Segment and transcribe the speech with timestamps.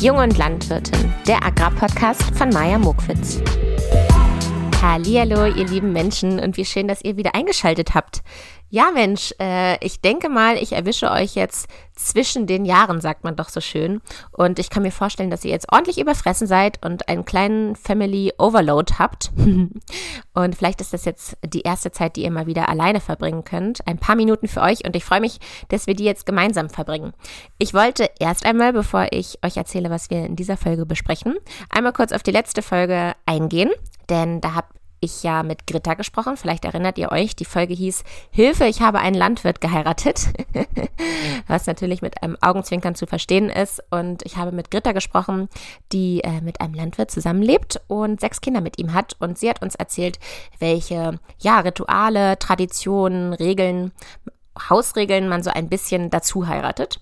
[0.00, 3.40] Jung und Landwirtin, der Agrarpodcast von Maja Mokwitz.
[4.80, 8.22] Hallihallo, ihr lieben Menschen und wie schön, dass ihr wieder eingeschaltet habt.
[8.70, 13.34] Ja, Mensch, äh, ich denke mal, ich erwische euch jetzt zwischen den Jahren, sagt man
[13.34, 14.00] doch so schön.
[14.30, 18.32] Und ich kann mir vorstellen, dass ihr jetzt ordentlich überfressen seid und einen kleinen Family
[18.38, 19.30] Overload habt.
[20.34, 23.86] und vielleicht ist das jetzt die erste Zeit, die ihr mal wieder alleine verbringen könnt.
[23.86, 25.38] Ein paar Minuten für euch und ich freue mich,
[25.68, 27.14] dass wir die jetzt gemeinsam verbringen.
[27.56, 31.36] Ich wollte erst einmal, bevor ich euch erzähle, was wir in dieser Folge besprechen,
[31.70, 33.70] einmal kurz auf die letzte Folge eingehen.
[34.10, 34.68] Denn da habe
[35.00, 36.36] ich ja mit Gritta gesprochen.
[36.36, 40.26] Vielleicht erinnert ihr euch, die Folge hieß Hilfe, ich habe einen Landwirt geheiratet.
[41.46, 43.82] Was natürlich mit einem Augenzwinkern zu verstehen ist.
[43.90, 45.48] Und ich habe mit Gritta gesprochen,
[45.92, 49.16] die äh, mit einem Landwirt zusammenlebt und sechs Kinder mit ihm hat.
[49.18, 50.18] Und sie hat uns erzählt,
[50.58, 53.92] welche ja, Rituale, Traditionen, Regeln,
[54.68, 57.00] Hausregeln man so ein bisschen dazu heiratet.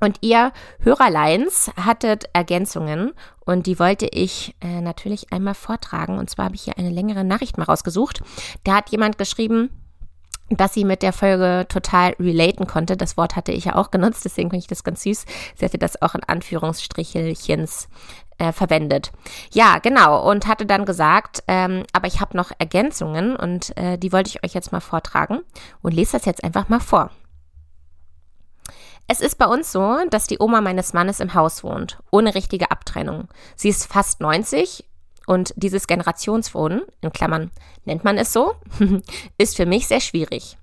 [0.00, 3.12] Und ihr Hörerleins hattet Ergänzungen
[3.44, 6.18] und die wollte ich äh, natürlich einmal vortragen.
[6.18, 8.22] Und zwar habe ich hier eine längere Nachricht mal rausgesucht.
[8.64, 9.70] Da hat jemand geschrieben,
[10.50, 12.96] dass sie mit der Folge total relaten konnte.
[12.96, 15.26] Das Wort hatte ich ja auch genutzt, deswegen finde ich das ganz süß.
[15.56, 17.88] Sie hatte das auch in Anführungsstrichelchens
[18.38, 19.12] äh, verwendet.
[19.52, 20.28] Ja, genau.
[20.28, 24.44] Und hatte dann gesagt, ähm, aber ich habe noch Ergänzungen und äh, die wollte ich
[24.44, 25.40] euch jetzt mal vortragen
[25.82, 27.10] und lese das jetzt einfach mal vor.
[29.10, 32.70] Es ist bei uns so, dass die Oma meines Mannes im Haus wohnt, ohne richtige
[32.70, 33.28] Abtrennung.
[33.56, 34.84] Sie ist fast 90
[35.26, 37.50] und dieses Generationswohnen, in Klammern
[37.86, 38.52] nennt man es so,
[39.38, 40.58] ist für mich sehr schwierig.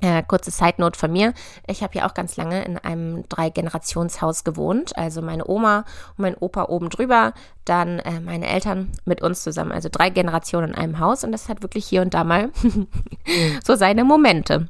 [0.00, 1.34] Äh, kurze Side-Note von mir.
[1.68, 4.98] Ich habe ja auch ganz lange in einem Drei-Generationshaus gewohnt.
[4.98, 5.84] Also meine Oma
[6.16, 7.32] und mein Opa oben drüber,
[7.64, 9.72] dann äh, meine Eltern mit uns zusammen.
[9.72, 11.24] Also drei Generationen in einem Haus.
[11.24, 12.50] Und das hat wirklich hier und da mal
[13.64, 14.68] so seine Momente.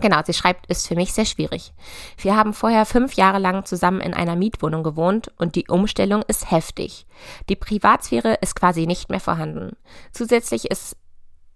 [0.00, 1.72] Genau, sie schreibt, ist für mich sehr schwierig.
[2.18, 6.50] Wir haben vorher fünf Jahre lang zusammen in einer Mietwohnung gewohnt und die Umstellung ist
[6.50, 7.06] heftig.
[7.48, 9.76] Die Privatsphäre ist quasi nicht mehr vorhanden.
[10.12, 10.96] Zusätzlich ist,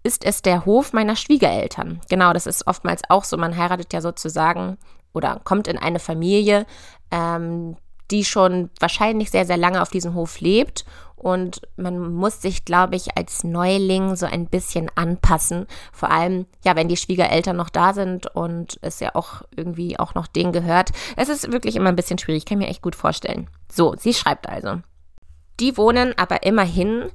[0.03, 1.99] ist es der Hof meiner Schwiegereltern.
[2.09, 3.35] Genau, das ist oftmals auch so.
[3.35, 4.77] Man heiratet ja sozusagen
[5.13, 6.65] oder kommt in eine Familie,
[7.11, 7.75] ähm,
[8.09, 10.85] die schon wahrscheinlich sehr, sehr lange auf diesem Hof lebt.
[11.19, 15.67] Und man muss sich, glaube ich, als Neuling so ein bisschen anpassen.
[15.91, 20.15] Vor allem, ja, wenn die Schwiegereltern noch da sind und es ja auch irgendwie auch
[20.15, 20.91] noch denen gehört.
[21.17, 23.49] Es ist wirklich immer ein bisschen schwierig, kann mir echt gut vorstellen.
[23.71, 24.81] So, sie schreibt also.
[25.59, 27.11] Die wohnen aber immerhin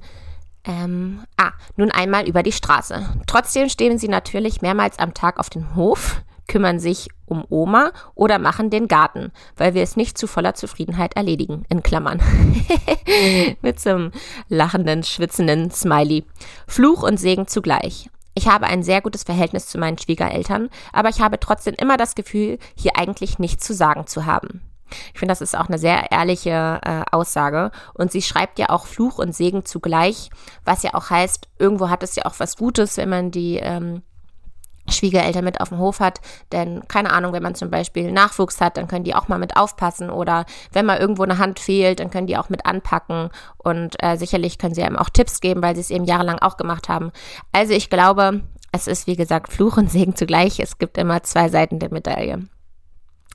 [0.65, 3.07] ähm, ah, nun einmal über die Straße.
[3.27, 8.39] Trotzdem stehen sie natürlich mehrmals am Tag auf dem Hof, kümmern sich um Oma oder
[8.39, 12.21] machen den Garten, weil wir es nicht zu voller Zufriedenheit erledigen, in Klammern.
[13.61, 14.11] Mit so einem
[14.47, 16.25] lachenden, schwitzenden Smiley.
[16.67, 18.09] Fluch und Segen zugleich.
[18.35, 22.15] Ich habe ein sehr gutes Verhältnis zu meinen Schwiegereltern, aber ich habe trotzdem immer das
[22.15, 24.61] Gefühl, hier eigentlich nichts zu sagen zu haben.
[25.13, 27.71] Ich finde, das ist auch eine sehr ehrliche äh, Aussage.
[27.93, 30.29] Und sie schreibt ja auch Fluch und Segen zugleich,
[30.63, 34.03] was ja auch heißt, irgendwo hat es ja auch was Gutes, wenn man die ähm,
[34.89, 36.21] Schwiegereltern mit auf dem Hof hat.
[36.51, 39.57] Denn keine Ahnung, wenn man zum Beispiel Nachwuchs hat, dann können die auch mal mit
[39.57, 40.09] aufpassen.
[40.09, 43.29] Oder wenn mal irgendwo eine Hand fehlt, dann können die auch mit anpacken.
[43.57, 46.57] Und äh, sicherlich können sie einem auch Tipps geben, weil sie es eben jahrelang auch
[46.57, 47.11] gemacht haben.
[47.51, 48.41] Also ich glaube,
[48.71, 50.59] es ist wie gesagt Fluch und Segen zugleich.
[50.59, 52.47] Es gibt immer zwei Seiten der Medaille.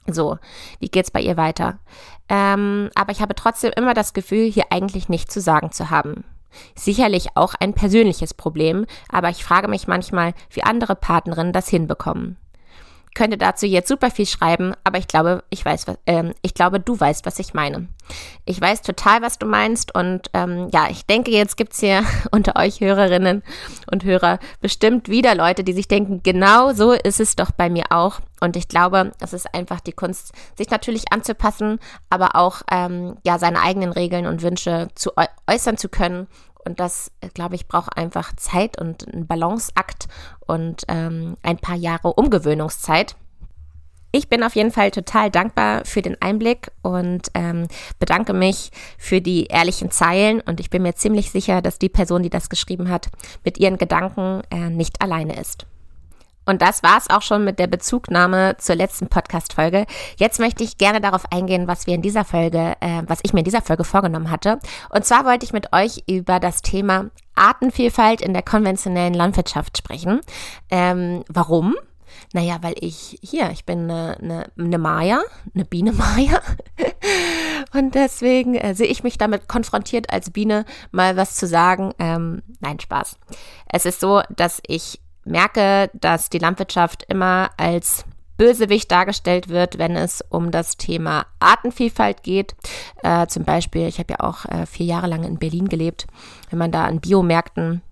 [0.07, 0.39] So,
[0.79, 1.79] wie geht's bei ihr weiter?
[2.29, 6.25] Ähm, aber ich habe trotzdem immer das Gefühl, hier eigentlich nichts zu sagen zu haben.
[6.75, 12.37] Sicherlich auch ein persönliches Problem, aber ich frage mich manchmal, wie andere Partnerinnen das hinbekommen.
[13.15, 16.81] Könnte dazu jetzt super viel schreiben, aber ich glaube, ich weiß, was, äh, ich glaube,
[16.81, 17.89] du weißt, was ich meine.
[18.45, 22.57] Ich weiß total, was du meinst und ähm, ja, ich denke, jetzt gibt's hier unter
[22.57, 23.43] euch Hörerinnen
[23.91, 27.85] und Hörer bestimmt wieder Leute, die sich denken, genau so ist es doch bei mir
[27.91, 28.21] auch.
[28.41, 31.79] Und ich glaube, es ist einfach die Kunst, sich natürlich anzupassen,
[32.09, 35.13] aber auch ähm, ja seine eigenen Regeln und Wünsche zu
[35.47, 36.27] äußern zu können
[36.65, 40.09] und das, glaube ich, braucht einfach Zeit und einen Balanceakt
[40.47, 43.17] und ähm, ein paar Jahre Umgewöhnungszeit.
[44.13, 47.69] Ich bin auf jeden Fall total dankbar für den Einblick und ähm,
[48.01, 50.41] bedanke mich für die ehrlichen Zeilen.
[50.41, 53.09] Und ich bin mir ziemlich sicher, dass die Person, die das geschrieben hat,
[53.45, 55.67] mit ihren Gedanken äh, nicht alleine ist.
[56.51, 59.87] Und das war es auch schon mit der Bezugnahme zur letzten Podcast-Folge.
[60.17, 63.39] Jetzt möchte ich gerne darauf eingehen, was wir in dieser Folge, äh, was ich mir
[63.39, 64.59] in dieser Folge vorgenommen hatte.
[64.89, 70.23] Und zwar wollte ich mit euch über das Thema Artenvielfalt in der konventionellen Landwirtschaft sprechen.
[70.73, 71.77] Ähm, warum?
[72.33, 75.23] Naja, weil ich hier, ich bin eine, eine, eine Maya,
[75.55, 76.43] eine Biene Maya.
[77.73, 81.93] Und deswegen äh, sehe ich mich damit konfrontiert, als Biene mal was zu sagen.
[82.01, 83.19] Ähm, nein, Spaß.
[83.67, 88.05] Es ist so, dass ich merke, dass die Landwirtschaft immer als
[88.37, 92.55] Bösewicht dargestellt wird, wenn es um das Thema Artenvielfalt geht.
[93.03, 96.07] Äh, zum Beispiel, ich habe ja auch äh, vier Jahre lang in Berlin gelebt.
[96.49, 97.83] Wenn man da an Biomärkten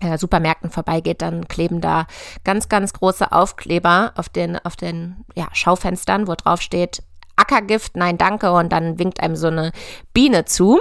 [0.00, 2.06] äh, Supermärkten vorbeigeht, dann kleben da
[2.44, 7.02] ganz, ganz große Aufkleber auf den, auf den ja, Schaufenstern, wo drauf steht,
[7.36, 9.72] Ackergift, nein, danke, und dann winkt einem so eine
[10.12, 10.80] Biene zu.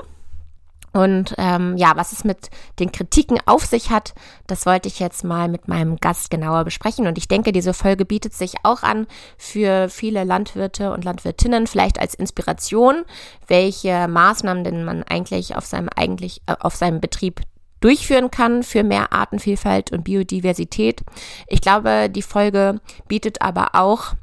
[0.94, 2.50] Und ähm, ja, was es mit
[2.80, 4.14] den Kritiken auf sich hat,
[4.48, 7.08] das wollte ich jetzt mal mit meinem Gast genauer besprechen.
[7.08, 9.06] Und ich denke, diese Folge bietet sich auch an
[9.38, 13.04] für viele Landwirte und Landwirtinnen, vielleicht als Inspiration,
[13.48, 17.42] welche Maßnahmen denn man eigentlich auf seinem eigentlich äh, auf seinem Betrieb
[17.80, 21.04] durchführen kann für mehr Artenvielfalt und Biodiversität.
[21.48, 24.16] Ich glaube, die Folge bietet aber auch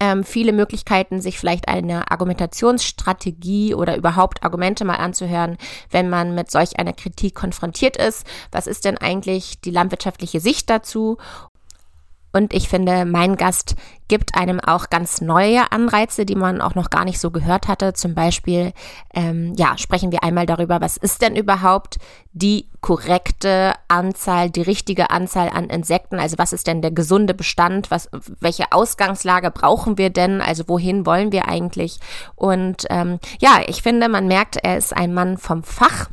[0.00, 5.56] ähm, viele Möglichkeiten, sich vielleicht eine Argumentationsstrategie oder überhaupt Argumente mal anzuhören,
[5.90, 8.26] wenn man mit solch einer Kritik konfrontiert ist.
[8.50, 11.18] Was ist denn eigentlich die landwirtschaftliche Sicht dazu?
[12.32, 13.76] Und ich finde, mein Gast
[14.08, 17.92] gibt einem auch ganz neue Anreize, die man auch noch gar nicht so gehört hatte.
[17.92, 18.72] Zum Beispiel,
[19.14, 21.98] ähm, ja, sprechen wir einmal darüber, was ist denn überhaupt
[22.32, 26.18] die korrekte Anzahl, die richtige Anzahl an Insekten?
[26.18, 27.90] Also was ist denn der gesunde Bestand?
[27.90, 28.08] Was,
[28.40, 30.40] welche Ausgangslage brauchen wir denn?
[30.40, 32.00] Also wohin wollen wir eigentlich?
[32.34, 36.08] Und ähm, ja, ich finde, man merkt, er ist ein Mann vom Fach.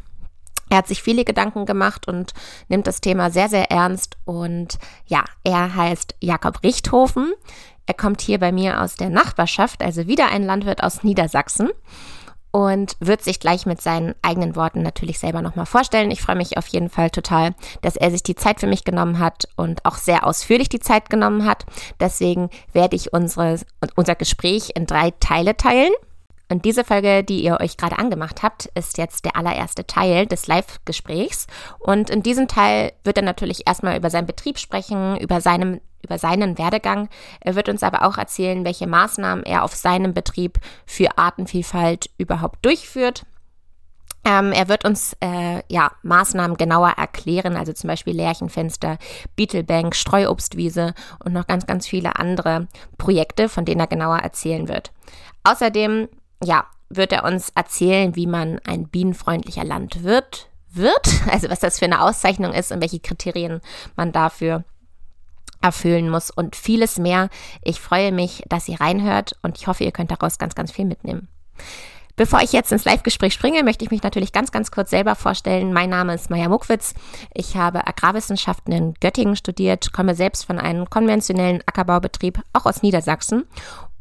[0.69, 2.33] Er hat sich viele Gedanken gemacht und
[2.67, 4.17] nimmt das Thema sehr, sehr ernst.
[4.25, 4.77] Und
[5.07, 7.33] ja, er heißt Jakob Richthofen.
[7.85, 11.69] Er kommt hier bei mir aus der Nachbarschaft, also wieder ein Landwirt aus Niedersachsen
[12.51, 16.11] und wird sich gleich mit seinen eigenen Worten natürlich selber nochmal vorstellen.
[16.11, 19.19] Ich freue mich auf jeden Fall total, dass er sich die Zeit für mich genommen
[19.19, 21.65] hat und auch sehr ausführlich die Zeit genommen hat.
[21.99, 23.59] Deswegen werde ich unsere,
[23.95, 25.93] unser Gespräch in drei Teile teilen.
[26.49, 30.47] Und diese Folge, die ihr euch gerade angemacht habt, ist jetzt der allererste Teil des
[30.47, 31.45] Live-Gesprächs.
[31.77, 36.17] Und in diesem Teil wird er natürlich erstmal über seinen Betrieb sprechen, über seinem über
[36.17, 37.09] seinen Werdegang.
[37.41, 42.65] Er wird uns aber auch erzählen, welche Maßnahmen er auf seinem Betrieb für Artenvielfalt überhaupt
[42.65, 43.25] durchführt.
[44.25, 48.97] Ähm, er wird uns äh, ja Maßnahmen genauer erklären, also zum Beispiel Lärchenfenster,
[49.35, 50.93] Beetlebank, Streuobstwiese
[51.23, 52.67] und noch ganz, ganz viele andere
[52.97, 54.91] Projekte, von denen er genauer erzählen wird.
[55.43, 56.09] Außerdem
[56.43, 61.85] ja, wird er uns erzählen, wie man ein bienenfreundlicher Landwirt wird, also was das für
[61.85, 63.61] eine Auszeichnung ist und welche Kriterien
[63.95, 64.63] man dafür
[65.61, 67.29] erfüllen muss und vieles mehr.
[67.61, 70.85] Ich freue mich, dass ihr reinhört und ich hoffe, ihr könnt daraus ganz, ganz viel
[70.85, 71.27] mitnehmen.
[72.15, 75.71] Bevor ich jetzt ins Live-Gespräch springe, möchte ich mich natürlich ganz, ganz kurz selber vorstellen.
[75.71, 76.93] Mein Name ist Maja Muckwitz.
[77.33, 83.45] Ich habe Agrarwissenschaften in Göttingen studiert, komme selbst von einem konventionellen Ackerbaubetrieb, auch aus Niedersachsen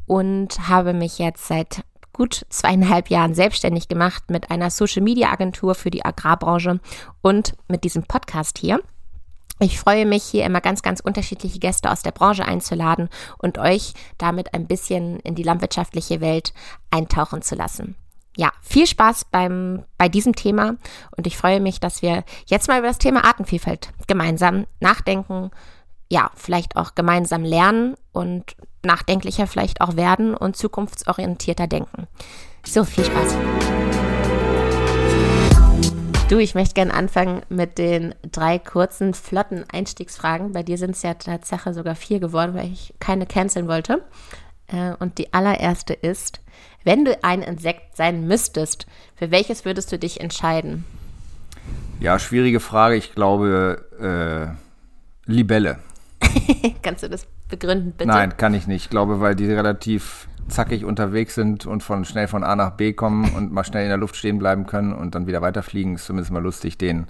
[0.05, 1.83] und habe mich jetzt seit
[2.19, 6.81] gut zweieinhalb Jahren selbstständig gemacht mit einer Social-Media-Agentur für die Agrarbranche
[7.21, 8.81] und mit diesem Podcast hier.
[9.61, 13.07] Ich freue mich, hier immer ganz, ganz unterschiedliche Gäste aus der Branche einzuladen
[13.37, 16.53] und euch damit ein bisschen in die landwirtschaftliche Welt
[16.91, 17.95] eintauchen zu lassen.
[18.35, 20.75] Ja, viel Spaß beim, bei diesem Thema
[21.15, 25.51] und ich freue mich, dass wir jetzt mal über das Thema Artenvielfalt gemeinsam nachdenken,
[26.09, 32.07] ja, vielleicht auch gemeinsam lernen und nachdenklicher vielleicht auch werden und zukunftsorientierter denken.
[32.65, 33.35] So, viel Spaß.
[36.29, 40.51] Du, ich möchte gerne anfangen mit den drei kurzen, flotten Einstiegsfragen.
[40.51, 44.03] Bei dir sind es ja tatsächlich sogar vier geworden, weil ich keine canceln wollte.
[44.67, 46.41] Äh, und die allererste ist,
[46.83, 50.85] wenn du ein Insekt sein müsstest, für welches würdest du dich entscheiden?
[51.99, 52.95] Ja, schwierige Frage.
[52.95, 54.55] Ich glaube,
[55.25, 55.79] äh, Libelle.
[56.81, 58.07] Kannst du das begründen, bitte?
[58.07, 58.85] Nein, kann ich nicht.
[58.85, 62.93] Ich glaube, weil die relativ zackig unterwegs sind und von schnell von A nach B
[62.93, 66.05] kommen und mal schnell in der Luft stehen bleiben können und dann wieder weiterfliegen, ist
[66.05, 67.07] zumindest mal lustig, denen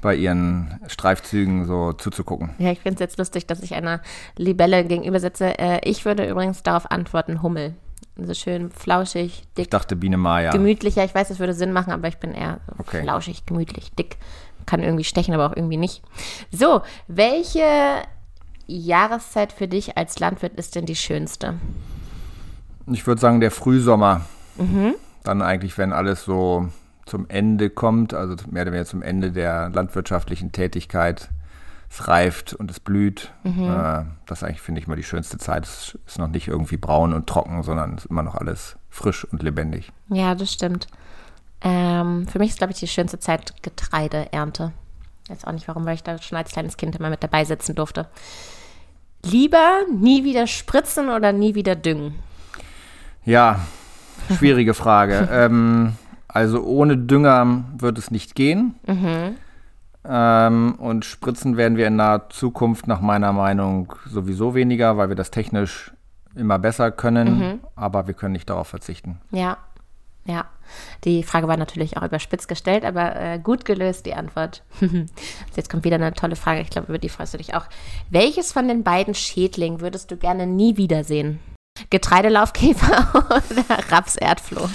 [0.00, 2.50] bei ihren Streifzügen so zuzugucken.
[2.58, 4.00] Ja, ich finde es jetzt lustig, dass ich einer
[4.36, 5.58] Libelle gegenüber sitze.
[5.58, 7.74] Äh, ich würde übrigens darauf antworten, Hummel.
[8.16, 9.64] So schön flauschig, dick.
[9.64, 10.52] Ich dachte Biene Maya.
[10.52, 13.02] Gemütlicher, ich weiß, das würde Sinn machen, aber ich bin eher okay.
[13.02, 14.18] flauschig, gemütlich, dick.
[14.66, 16.02] Kann irgendwie stechen, aber auch irgendwie nicht.
[16.52, 17.64] So, welche
[18.66, 21.54] Jahreszeit für dich als Landwirt ist denn die schönste?
[22.86, 24.22] Ich würde sagen, der Frühsommer.
[24.56, 24.94] Mhm.
[25.22, 26.68] Dann eigentlich, wenn alles so
[27.06, 31.30] zum Ende kommt, also mehr oder weniger zum Ende der landwirtschaftlichen Tätigkeit.
[31.90, 33.32] Es reift und es blüht.
[33.44, 33.64] Mhm.
[33.64, 35.64] Äh, das eigentlich, finde ich, mal die schönste Zeit.
[35.64, 39.24] Es ist noch nicht irgendwie braun und trocken, sondern es ist immer noch alles frisch
[39.24, 39.92] und lebendig.
[40.08, 40.88] Ja, das stimmt.
[41.60, 44.72] Ähm, für mich ist, glaube ich, die schönste Zeit Getreideernte.
[45.28, 47.74] Weiß auch nicht warum, weil ich da schon als kleines Kind immer mit dabei sitzen
[47.74, 48.08] durfte.
[49.24, 52.14] Lieber nie wieder spritzen oder nie wieder düngen?
[53.24, 53.60] Ja,
[54.36, 55.28] schwierige Frage.
[55.32, 55.94] ähm,
[56.28, 58.74] also ohne Dünger wird es nicht gehen.
[58.86, 59.36] Mhm.
[60.06, 65.16] Ähm, und spritzen werden wir in naher Zukunft nach meiner Meinung sowieso weniger, weil wir
[65.16, 65.92] das technisch
[66.34, 67.60] immer besser können, mhm.
[67.76, 69.20] aber wir können nicht darauf verzichten.
[69.30, 69.56] Ja,
[70.26, 70.46] ja.
[71.04, 74.62] Die Frage war natürlich auch überspitzt gestellt, aber äh, gut gelöst die Antwort.
[75.56, 77.66] Jetzt kommt wieder eine tolle Frage, ich glaube, über die freust du dich auch.
[78.10, 81.40] Welches von den beiden Schädlingen würdest du gerne nie wiedersehen?
[81.90, 83.14] Getreidelaufkäfer
[83.50, 84.68] oder Rapserdfloh?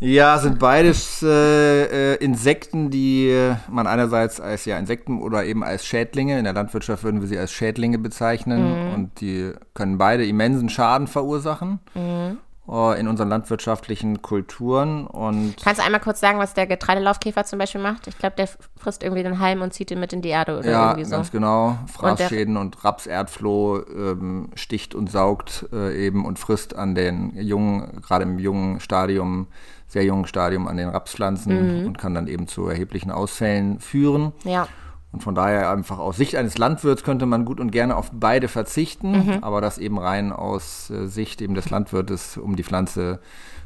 [0.00, 5.84] Ja, sind beides äh, äh, Insekten, die man einerseits als ja Insekten oder eben als
[5.84, 8.94] Schädlinge, in der Landwirtschaft würden wir sie als Schädlinge bezeichnen, mhm.
[8.94, 11.80] und die können beide immensen Schaden verursachen.
[11.94, 12.38] Mhm.
[12.70, 15.06] Äh, in unseren landwirtschaftlichen Kulturen.
[15.06, 18.06] Und Kannst du einmal kurz sagen, was der Getreidelaufkäfer zum Beispiel macht?
[18.06, 18.46] Ich glaube, der
[18.76, 21.12] frisst irgendwie den Halm und zieht ihn mit in die Erde oder ja, irgendwie so.
[21.12, 21.78] Ja, ganz genau.
[21.86, 28.02] Fraßschäden und, und Rapserdfloh ähm, sticht und saugt äh, eben und frisst an den jungen,
[28.02, 29.46] gerade im jungen Stadium,
[29.86, 31.86] sehr jungen Stadium an den Rapspflanzen mhm.
[31.86, 34.32] und kann dann eben zu erheblichen Ausfällen führen.
[34.44, 34.68] Ja.
[35.10, 38.46] Und von daher einfach aus Sicht eines Landwirts könnte man gut und gerne auf beide
[38.46, 39.38] verzichten, mhm.
[39.42, 43.20] aber das eben rein aus äh, Sicht eben des Landwirtes, um die Pflanze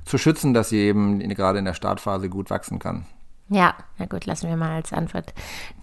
[0.04, 3.06] zu schützen, dass sie eben gerade in der Startphase gut wachsen kann.
[3.48, 5.34] Ja, na gut, lassen wir mal als Antwort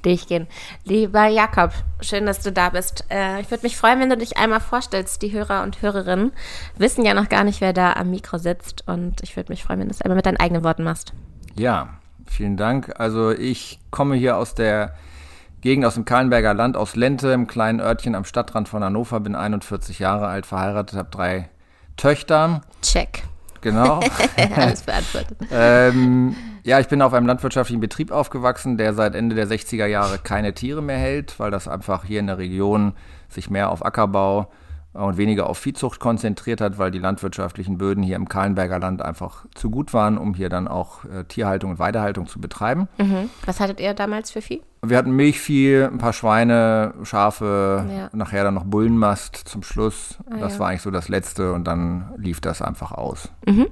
[0.01, 0.47] durchgehen.
[0.85, 3.05] Lieber Jakob, schön, dass du da bist.
[3.11, 5.21] Äh, ich würde mich freuen, wenn du dich einmal vorstellst.
[5.21, 6.31] Die Hörer und Hörerinnen
[6.77, 8.87] wissen ja noch gar nicht, wer da am Mikro sitzt.
[8.87, 11.13] Und ich würde mich freuen, wenn du es einmal mit deinen eigenen Worten machst.
[11.55, 11.89] Ja,
[12.25, 12.99] vielen Dank.
[12.99, 14.95] Also ich komme hier aus der
[15.61, 19.35] Gegend aus dem Kahlenberger Land, aus Lente, im kleinen Örtchen am Stadtrand von Hannover, bin
[19.35, 21.49] 41 Jahre alt, verheiratet, habe drei
[21.97, 22.61] Töchter.
[22.81, 23.23] Check.
[23.59, 23.99] Genau.
[24.55, 25.37] Alles beantwortet.
[25.51, 30.17] ähm, ja, ich bin auf einem landwirtschaftlichen Betrieb aufgewachsen, der seit Ende der 60er Jahre
[30.17, 32.93] keine Tiere mehr hält, weil das einfach hier in der Region
[33.27, 34.49] sich mehr auf Ackerbau
[34.93, 39.45] und weniger auf Viehzucht konzentriert hat, weil die landwirtschaftlichen Böden hier im Kahlenberger Land einfach
[39.53, 42.87] zu gut waren, um hier dann auch äh, Tierhaltung und Weidehaltung zu betreiben.
[42.97, 43.29] Mhm.
[43.45, 44.61] Was hattet ihr damals für Vieh?
[44.81, 48.09] Wir hatten Milchvieh, ein paar Schweine, Schafe, ja.
[48.13, 50.17] nachher dann noch Bullenmast zum Schluss.
[50.29, 50.59] Ah, das ja.
[50.59, 53.29] war eigentlich so das Letzte und dann lief das einfach aus.
[53.45, 53.67] Mhm.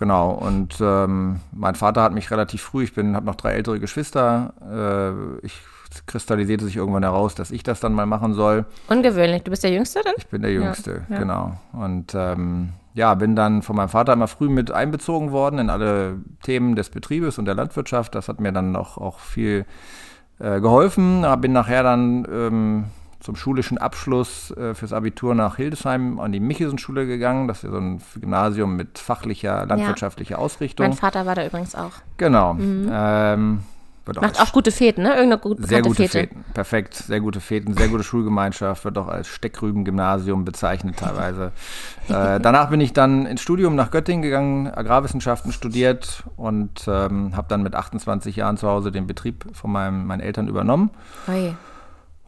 [0.00, 4.54] Genau, und ähm, mein Vater hat mich relativ früh, ich habe noch drei ältere Geschwister,
[5.42, 5.60] äh, ich
[6.06, 8.64] kristallisierte sich irgendwann heraus, dass ich das dann mal machen soll.
[8.88, 9.42] Ungewöhnlich.
[9.42, 10.14] Du bist der Jüngste dann?
[10.16, 11.18] Ich bin der Jüngste, ja, ja.
[11.18, 11.60] genau.
[11.74, 16.16] Und ähm, ja, bin dann von meinem Vater immer früh mit einbezogen worden in alle
[16.42, 18.14] Themen des Betriebes und der Landwirtschaft.
[18.14, 19.66] Das hat mir dann auch, auch viel
[20.38, 21.26] äh, geholfen.
[21.42, 22.84] Bin nachher dann ähm,
[23.20, 27.48] zum schulischen Abschluss äh, fürs Abitur nach Hildesheim an die Michelsen-Schule gegangen.
[27.48, 30.38] Das ist so ein Gymnasium mit fachlicher, landwirtschaftlicher ja.
[30.38, 30.86] Ausrichtung.
[30.86, 31.92] Mein Vater war da übrigens auch.
[32.16, 32.54] Genau.
[32.54, 32.88] Mhm.
[32.90, 33.60] Ähm,
[34.06, 35.10] wird Macht auch gute Feten, ne?
[35.10, 36.20] Irgendeine gut Sehr gute Fete.
[36.20, 36.94] Feten, perfekt.
[36.94, 41.52] Sehr gute Feten, sehr gute Schulgemeinschaft, wird auch als Steckrüben-Gymnasium bezeichnet teilweise.
[42.08, 47.46] äh, danach bin ich dann ins Studium nach Göttingen gegangen, Agrarwissenschaften studiert und ähm, habe
[47.48, 50.90] dann mit 28 Jahren zu Hause den Betrieb von meinem, meinen Eltern übernommen.
[51.28, 51.54] Oje.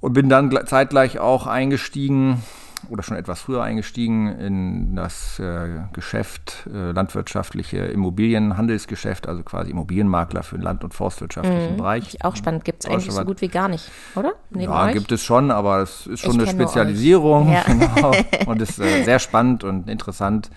[0.03, 2.43] Und bin dann zeitgleich auch eingestiegen
[2.91, 10.43] oder schon etwas früher eingestiegen in das äh, Geschäft, äh, landwirtschaftliche Immobilienhandelsgeschäft, also quasi Immobilienmakler
[10.43, 11.77] für den land- und forstwirtschaftlichen mhm.
[11.77, 12.25] Bereich.
[12.25, 14.33] Auch spannend, gibt es eigentlich so gut wie gar nicht, oder?
[14.51, 14.93] Neben ja, euch?
[14.93, 17.63] gibt es schon, aber es ist schon ich eine Spezialisierung ja.
[17.63, 18.13] genau,
[18.47, 20.51] und ist äh, sehr spannend und interessant,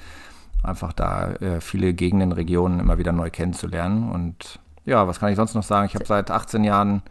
[0.64, 4.10] einfach da äh, viele Gegenden, Regionen immer wieder neu kennenzulernen.
[4.10, 5.86] Und ja, was kann ich sonst noch sagen?
[5.88, 7.04] Ich habe seit 18 Jahren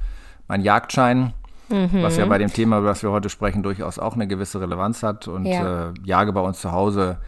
[0.48, 1.32] meinen Jagdschein
[1.68, 2.02] Mhm.
[2.02, 5.02] Was ja bei dem Thema, über das wir heute sprechen, durchaus auch eine gewisse Relevanz
[5.02, 5.28] hat.
[5.28, 5.88] Und ja.
[5.88, 7.18] äh, jage bei uns zu Hause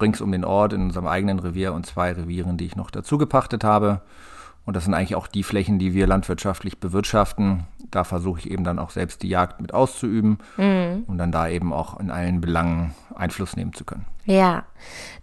[0.00, 3.18] rings um den Ort in unserem eigenen Revier und zwei Revieren, die ich noch dazu
[3.18, 4.00] gepachtet habe.
[4.66, 7.64] Und das sind eigentlich auch die Flächen, die wir landwirtschaftlich bewirtschaften.
[7.90, 11.04] Da versuche ich eben dann auch selbst die Jagd mit auszuüben, mhm.
[11.06, 14.06] um dann da eben auch in allen Belangen Einfluss nehmen zu können.
[14.24, 14.64] Ja,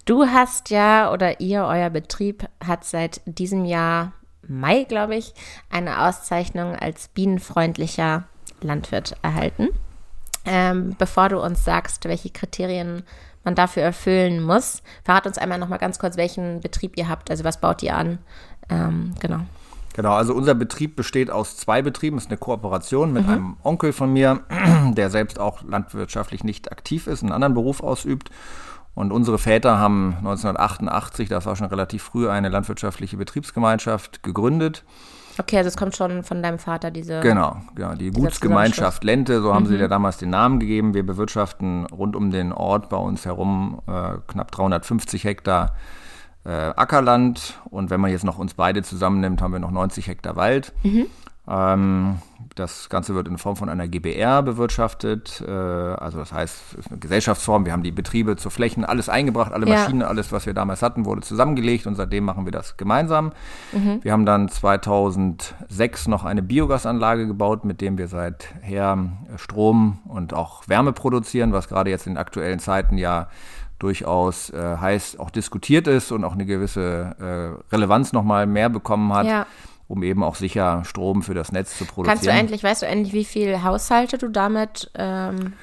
[0.06, 4.14] du hast ja oder ihr, euer Betrieb hat seit diesem Jahr
[4.48, 5.34] Mai, glaube ich,
[5.70, 8.24] eine Auszeichnung als bienenfreundlicher
[8.64, 9.70] Landwirt erhalten.
[10.46, 13.04] Ähm, bevor du uns sagst, welche Kriterien
[13.44, 17.30] man dafür erfüllen muss, verrat uns einmal noch mal ganz kurz, welchen Betrieb ihr habt.
[17.30, 18.20] Also was baut ihr an?
[18.70, 19.42] Ähm, genau.
[19.94, 22.18] Genau, also unser Betrieb besteht aus zwei Betrieben.
[22.18, 23.34] Es ist eine Kooperation mit mhm.
[23.34, 24.42] einem Onkel von mir,
[24.94, 28.30] der selbst auch landwirtschaftlich nicht aktiv ist, einen anderen Beruf ausübt.
[28.94, 34.84] Und unsere Väter haben 1988, das war schon relativ früh, eine landwirtschaftliche Betriebsgemeinschaft gegründet.
[35.38, 37.22] Okay, also es kommt schon von deinem Vater, diese.
[37.22, 39.70] Genau, genau die Gutsgemeinschaft Lente, so haben mhm.
[39.70, 40.94] sie ja damals den Namen gegeben.
[40.94, 45.76] Wir bewirtschaften rund um den Ort bei uns herum äh, knapp 350 Hektar
[46.46, 47.60] äh, Ackerland.
[47.70, 50.74] Und wenn man jetzt noch uns beide zusammennimmt, haben wir noch 90 Hektar Wald.
[50.84, 51.08] Mhm.
[51.48, 52.18] Ähm,
[52.62, 55.44] das Ganze wird in Form von einer GBR bewirtschaftet.
[55.46, 57.66] Äh, also das heißt, es ist eine Gesellschaftsform.
[57.66, 60.08] Wir haben die Betriebe zu Flächen, alles eingebracht, alle Maschinen, ja.
[60.08, 63.34] alles, was wir damals hatten, wurde zusammengelegt und seitdem machen wir das gemeinsam.
[63.72, 64.00] Mhm.
[64.04, 68.98] Wir haben dann 2006 noch eine Biogasanlage gebaut, mit dem wir seither
[69.36, 73.28] Strom und auch Wärme produzieren, was gerade jetzt in aktuellen Zeiten ja
[73.80, 79.12] durchaus äh, heiß auch diskutiert ist und auch eine gewisse äh, Relevanz nochmal mehr bekommen
[79.12, 79.26] hat.
[79.26, 79.48] Ja
[79.92, 82.16] um eben auch sicher Strom für das Netz zu produzieren.
[82.16, 85.54] Kannst du endlich, weißt du endlich, wie viele Haushalte du damit ähm,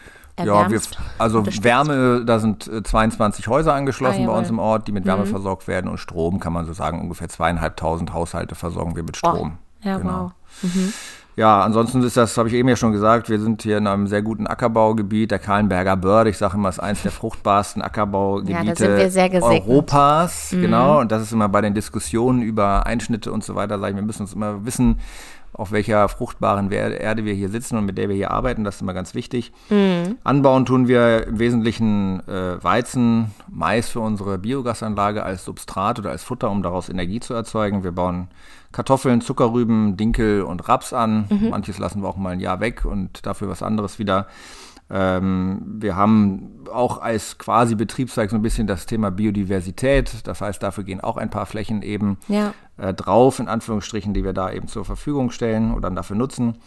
[0.44, 0.80] ja, wir,
[1.18, 5.04] also Wärme, da sind 22 äh, Häuser angeschlossen ah, bei uns im Ort, die mit
[5.04, 5.30] Wärme mhm.
[5.30, 9.58] versorgt werden und Strom kann man so sagen, ungefähr zweieinhalbtausend Haushalte versorgen wir mit Strom.
[9.82, 10.24] Oh, ja, genau.
[10.24, 10.32] wow.
[10.62, 10.92] Mhm.
[11.38, 14.08] Ja, ansonsten ist das, habe ich eben ja schon gesagt, wir sind hier in einem
[14.08, 16.30] sehr guten Ackerbaugebiet, der Kahlenberger Börde.
[16.30, 20.50] Ich sage immer, es ist eines der fruchtbarsten Ackerbaugebiete ja, Europas.
[20.50, 20.62] Mhm.
[20.62, 23.96] Genau, und das ist immer bei den Diskussionen über Einschnitte und so weiter, sage ich,
[23.96, 24.98] wir müssen uns immer wissen,
[25.52, 28.64] auf welcher fruchtbaren Erde wir hier sitzen und mit der wir hier arbeiten.
[28.64, 29.52] Das ist immer ganz wichtig.
[29.70, 30.16] Mhm.
[30.24, 36.24] Anbauen tun wir im Wesentlichen äh, Weizen, Mais für unsere Biogasanlage als Substrat oder als
[36.24, 37.84] Futter, um daraus Energie zu erzeugen.
[37.84, 38.26] Wir bauen
[38.72, 41.26] Kartoffeln, Zuckerrüben, Dinkel und Raps an.
[41.30, 41.50] Mhm.
[41.50, 44.26] Manches lassen wir auch mal ein Jahr weg und dafür was anderes wieder.
[44.90, 50.26] Ähm, wir haben auch als quasi Betriebszweig so ein bisschen das Thema Biodiversität.
[50.26, 52.54] Das heißt, dafür gehen auch ein paar Flächen eben ja.
[52.78, 56.58] äh, drauf, in Anführungsstrichen, die wir da eben zur Verfügung stellen oder dann dafür nutzen.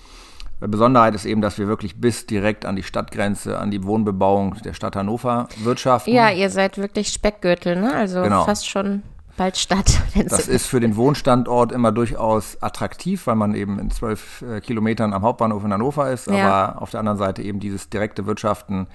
[0.60, 4.56] Äh, Besonderheit ist eben, dass wir wirklich bis direkt an die Stadtgrenze, an die Wohnbebauung
[4.64, 6.14] der Stadt Hannover wirtschaften.
[6.14, 7.94] Ja, ihr seid wirklich Speckgürtel, ne?
[7.94, 8.44] Also genau.
[8.44, 9.02] fast schon
[9.42, 10.00] bald statt.
[10.30, 15.14] Das ist für den Wohnstandort immer durchaus attraktiv, weil man eben in zwölf äh, Kilometern
[15.14, 16.28] am Hauptbahnhof in Hannover ist.
[16.28, 16.48] Ja.
[16.48, 18.86] Aber auf der anderen Seite eben dieses direkte Wirtschaften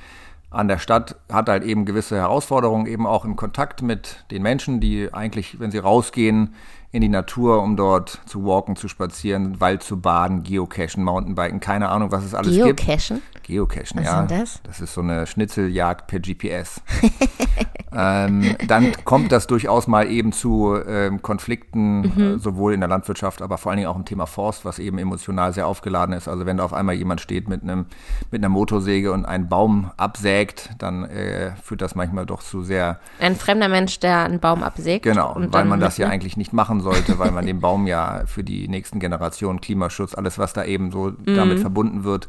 [0.50, 4.78] an der Stadt hat halt eben gewisse Herausforderungen, eben auch im Kontakt mit den Menschen,
[4.78, 6.54] die eigentlich, wenn sie rausgehen,
[6.92, 11.88] in die Natur, um dort zu walken, zu spazieren, Wald zu baden, Geocachen, Mountainbiken, keine
[11.88, 12.76] Ahnung, was es alles Geocachen?
[12.76, 12.86] gibt.
[12.86, 13.22] Geocachen?
[13.46, 14.24] Geocachen, ja.
[14.24, 14.62] Was ist das?
[14.64, 16.80] Das ist so eine Schnitzeljagd per GPS.
[17.92, 22.34] ähm, dann kommt das durchaus mal eben zu ähm, Konflikten, mhm.
[22.36, 24.98] äh, sowohl in der Landwirtschaft, aber vor allen Dingen auch im Thema Forst, was eben
[24.98, 26.26] emotional sehr aufgeladen ist.
[26.26, 27.86] Also wenn da auf einmal jemand steht mit einem
[28.30, 32.98] mit einer Motorsäge und einen Baum absägt, dann äh, führt das manchmal doch zu sehr.
[33.20, 35.04] Ein fremder Mensch, der einen Baum absägt.
[35.04, 38.44] Genau, weil man das ja eigentlich nicht machen sollte, weil man den Baum ja für
[38.44, 41.36] die nächsten Generationen Klimaschutz, alles was da eben so mhm.
[41.36, 42.28] damit verbunden wird,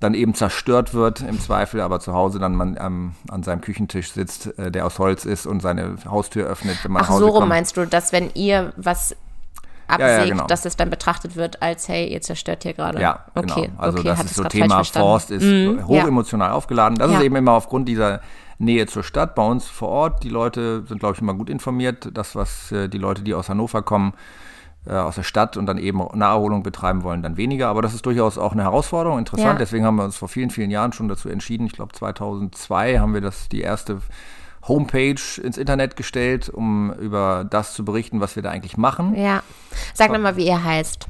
[0.00, 4.12] dann eben zerstört wird, im Zweifel, aber zu Hause dann man ähm, an seinem Küchentisch
[4.12, 7.24] sitzt, äh, der aus Holz ist und seine Haustür öffnet, wenn man Ach, nach Hause
[7.24, 7.48] so rum kommt.
[7.50, 9.14] meinst du, dass wenn ihr was
[9.90, 10.46] absägt, ja, ja, genau.
[10.46, 13.00] dass es dann betrachtet wird als, hey, ihr zerstört hier gerade.
[13.00, 13.52] Ja, genau.
[13.52, 13.70] okay.
[13.76, 16.54] Also okay, das ist so Thema Forst ist mhm, hochemotional ja.
[16.54, 16.96] aufgeladen.
[16.96, 18.20] Das ist eben immer aufgrund dieser
[18.60, 19.34] Nähe zur Stadt.
[19.34, 22.10] Bei uns vor Ort, die Leute sind, glaube ich, immer gut informiert.
[22.12, 24.12] Das, was äh, die Leute, die aus Hannover kommen,
[24.86, 27.68] äh, aus der Stadt und dann eben Naherholung betreiben wollen, dann weniger.
[27.68, 29.54] Aber das ist durchaus auch eine Herausforderung, interessant.
[29.54, 29.58] Ja.
[29.58, 31.66] Deswegen haben wir uns vor vielen, vielen Jahren schon dazu entschieden.
[31.66, 34.02] Ich glaube, 2002 haben wir das die erste
[34.68, 39.14] Homepage ins Internet gestellt, um über das zu berichten, was wir da eigentlich machen.
[39.16, 39.42] Ja.
[39.94, 41.08] Sag nochmal, wie ihr heißt.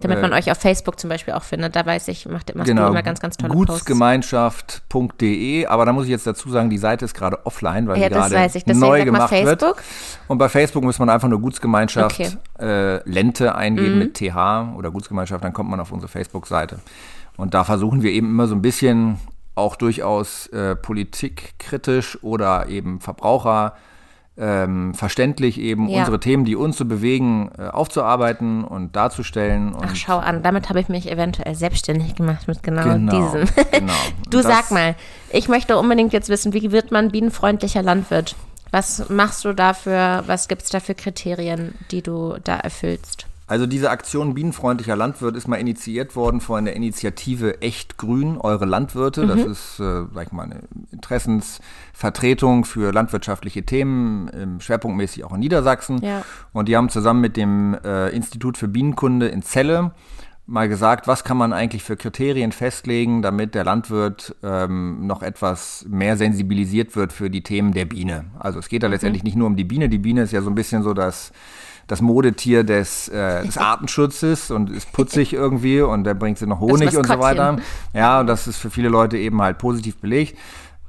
[0.00, 1.76] Damit man äh, euch auf Facebook zum Beispiel auch findet.
[1.76, 5.66] Da weiß ich, macht, macht genau, immer ganz, ganz tolle Gutsgemeinschaft.de.
[5.66, 8.14] Aber da muss ich jetzt dazu sagen, die Seite ist gerade offline, weil ja, die
[8.14, 9.62] gerade neu gemacht wird.
[10.28, 12.30] Und bei Facebook muss man einfach nur Gutsgemeinschaft okay.
[12.58, 13.98] äh, Lente eingeben mhm.
[13.98, 16.80] mit TH oder Gutsgemeinschaft, dann kommt man auf unsere Facebook-Seite.
[17.36, 19.18] Und da versuchen wir eben immer so ein bisschen
[19.54, 23.74] auch durchaus äh, politikkritisch oder eben Verbraucher
[24.38, 26.00] ähm, verständlich eben ja.
[26.00, 29.72] unsere Themen, die uns so bewegen, äh, aufzuarbeiten und darzustellen.
[29.72, 33.48] Und Ach, schau an, damit habe ich mich eventuell selbstständig gemacht mit genau, genau diesem.
[33.72, 33.92] Genau.
[34.30, 34.94] du sag mal,
[35.32, 38.36] ich möchte unbedingt jetzt wissen, wie wird man bienenfreundlicher Landwirt?
[38.70, 43.26] Was machst du dafür, was gibt es da für Kriterien, die du da erfüllst?
[43.48, 48.66] Also diese Aktion Bienenfreundlicher Landwirt ist mal initiiert worden von der Initiative Echt Grün, eure
[48.66, 49.24] Landwirte.
[49.24, 49.28] Mhm.
[49.28, 50.60] Das ist, äh, sag ich mal, eine
[50.92, 55.98] Interessensvertretung für landwirtschaftliche Themen, ähm, schwerpunktmäßig auch in Niedersachsen.
[56.02, 56.24] Ja.
[56.52, 59.92] Und die haben zusammen mit dem äh, Institut für Bienenkunde in Celle
[60.48, 65.84] mal gesagt, was kann man eigentlich für Kriterien festlegen, damit der Landwirt ähm, noch etwas
[65.88, 68.24] mehr sensibilisiert wird für die Themen der Biene.
[68.38, 68.92] Also es geht da mhm.
[68.92, 69.90] letztendlich nicht nur um die Biene.
[69.90, 71.32] Die Biene ist ja so ein bisschen so das
[71.88, 76.60] das Modetier des, äh, des Artenschutzes und ist putzig irgendwie und der bringt sie noch
[76.60, 77.56] Honig und so weiter.
[77.92, 80.38] Ja, und das ist für viele Leute eben halt positiv belegt.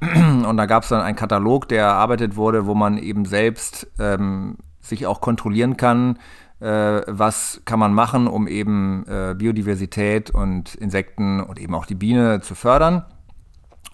[0.00, 4.56] Und da gab es dann einen Katalog, der erarbeitet wurde, wo man eben selbst ähm,
[4.80, 6.18] sich auch kontrollieren kann,
[6.60, 11.94] äh, was kann man machen, um eben äh, Biodiversität und Insekten und eben auch die
[11.94, 13.04] Biene zu fördern.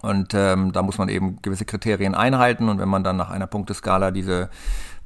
[0.03, 2.69] Und ähm, da muss man eben gewisse Kriterien einhalten.
[2.69, 4.51] Und wenn man dann nach einer Punkteskala diese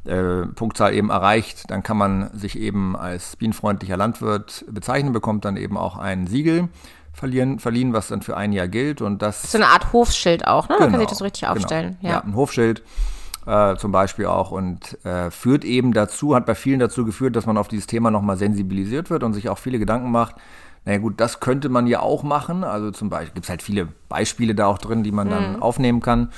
[0.05, 5.57] äh, Punktzahl eben erreicht, dann kann man sich eben als bienenfreundlicher Landwirt bezeichnen, bekommt dann
[5.57, 6.69] eben auch ein Siegel
[7.13, 9.03] verlieren, verliehen, was dann für ein Jahr gilt.
[9.03, 10.77] Und das so eine Art Hofschild auch, ne?
[10.77, 11.53] Genau, Man kann sich das so richtig genau.
[11.53, 11.99] aufstellen.
[12.01, 12.11] Ja.
[12.11, 12.21] Ja.
[12.21, 12.83] ein Hofschild
[13.47, 17.47] äh, zum Beispiel auch und äh, führt eben dazu, hat bei vielen dazu geführt, dass
[17.47, 20.37] man auf dieses Thema nochmal sensibilisiert wird und sich auch viele Gedanken macht.
[20.85, 22.65] Naja gut, das könnte man ja auch machen.
[22.65, 26.01] Also zum Beispiel gibt es halt viele Beispiele da auch drin, die man dann aufnehmen
[26.01, 26.31] kann.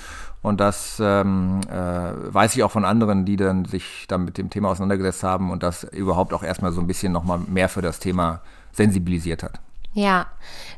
[0.43, 4.51] Und das ähm, äh, weiß ich auch von anderen, die dann sich dann mit dem
[4.51, 8.01] Thema auseinandergesetzt haben und das überhaupt auch erstmal so ein bisschen nochmal mehr für das
[8.01, 8.41] Thema
[8.73, 9.61] sensibilisiert hat.
[9.95, 10.27] Ja.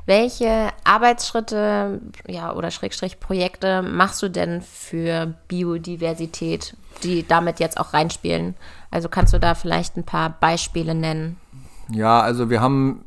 [0.07, 7.95] Welche Arbeitsschritte ja, oder Schrägstrich Projekte machst du denn für Biodiversität, die damit jetzt auch
[7.95, 8.55] reinspielen?
[8.91, 11.39] Also kannst du da vielleicht ein paar Beispiele nennen?
[11.91, 13.05] Ja, also wir haben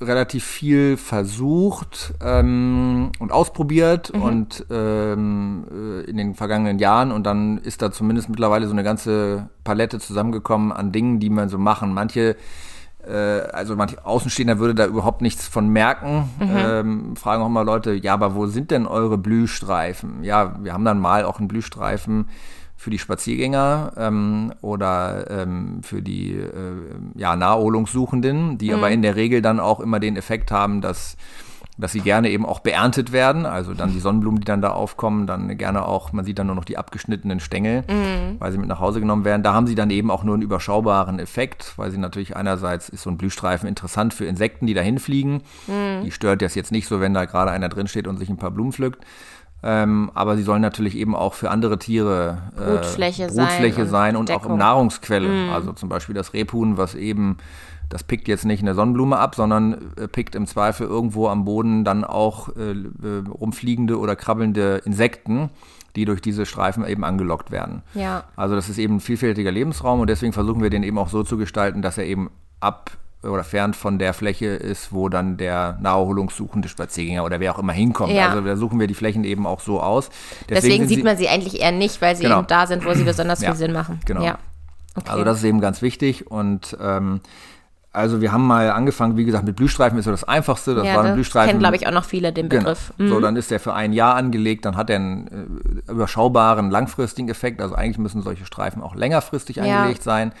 [0.00, 7.58] relativ viel versucht ähm, und ausprobiert und ähm, äh, in den vergangenen Jahren und dann
[7.58, 11.94] ist da zumindest mittlerweile so eine ganze Palette zusammengekommen an Dingen, die man so machen.
[11.94, 12.36] Manche
[13.06, 16.28] äh, also manche Außenstehender würde da überhaupt nichts von merken.
[16.40, 20.24] Ähm, fragen auch mal Leute, ja, aber wo sind denn eure Blühstreifen?
[20.24, 22.28] Ja, wir haben dann mal auch einen Blühstreifen
[22.76, 26.50] für die Spaziergänger ähm, oder ähm, für die äh,
[27.14, 31.16] ja, Naherholungssuchenden, die aber in der Regel dann auch immer den Effekt haben, dass
[31.78, 35.26] dass sie gerne eben auch beerntet werden, also dann die Sonnenblumen, die dann da aufkommen,
[35.26, 37.84] dann gerne auch, man sieht dann nur noch die abgeschnittenen Stängel,
[38.38, 39.42] weil sie mit nach Hause genommen werden.
[39.42, 43.02] Da haben sie dann eben auch nur einen überschaubaren Effekt, weil sie natürlich einerseits ist
[43.02, 45.42] so ein Blühstreifen interessant für Insekten, die dahin fliegen.
[46.02, 48.38] Die stört das jetzt nicht so, wenn da gerade einer drin steht und sich ein
[48.38, 49.04] paar Blumen pflückt.
[49.68, 53.88] Ähm, aber sie sollen natürlich eben auch für andere Tiere äh, Brutfläche sein Brutfläche und
[53.88, 54.52] sein und auch Deckung.
[54.52, 55.52] im Nahrungsquelle.
[55.52, 57.38] Also zum Beispiel das Rebhuhn, was eben,
[57.88, 61.82] das pickt jetzt nicht eine Sonnenblume ab, sondern äh, pickt im Zweifel irgendwo am Boden
[61.82, 65.50] dann auch äh, äh, rumfliegende oder krabbelnde Insekten,
[65.96, 67.82] die durch diese Streifen eben angelockt werden.
[67.94, 68.22] Ja.
[68.36, 71.24] Also das ist eben ein vielfältiger Lebensraum und deswegen versuchen wir den eben auch so
[71.24, 72.92] zu gestalten, dass er eben ab
[73.26, 77.72] oder fern von der Fläche ist, wo dann der naherholungssuchende Spaziergänger oder wer auch immer
[77.72, 78.12] hinkommt.
[78.12, 78.28] Ja.
[78.28, 80.10] Also da suchen wir die Flächen eben auch so aus.
[80.48, 82.38] Deswegen, sind sieht sie- man sie eigentlich eher nicht, weil sie Genau.
[82.38, 84.00] eben da sind, wo sie besonders Ja, viel Sinn machen.
[84.04, 84.24] genau.
[84.24, 84.38] Ja.
[84.94, 85.10] Okay.
[85.10, 87.20] Also das ist eben ganz wichtig und ähm,
[87.92, 90.74] also wir haben mal angefangen, wie gesagt, mit Blühstreifen ist so das Einfachste.
[90.74, 91.48] Das ja, war ein das Blühstreifen.
[91.48, 92.62] kennen, glaube ich, auch noch viele den Genau.
[92.64, 92.92] Begriff.
[92.98, 93.08] Mhm.
[93.08, 95.26] So, dann ist der für ein Jahr angelegt, dann hat er einen
[95.88, 97.60] äh, überschaubaren, langfristigen Effekt.
[97.62, 99.64] Also eigentlich müssen solche Streifen auch längerfristig Ja.
[99.80, 100.32] angelegt sein.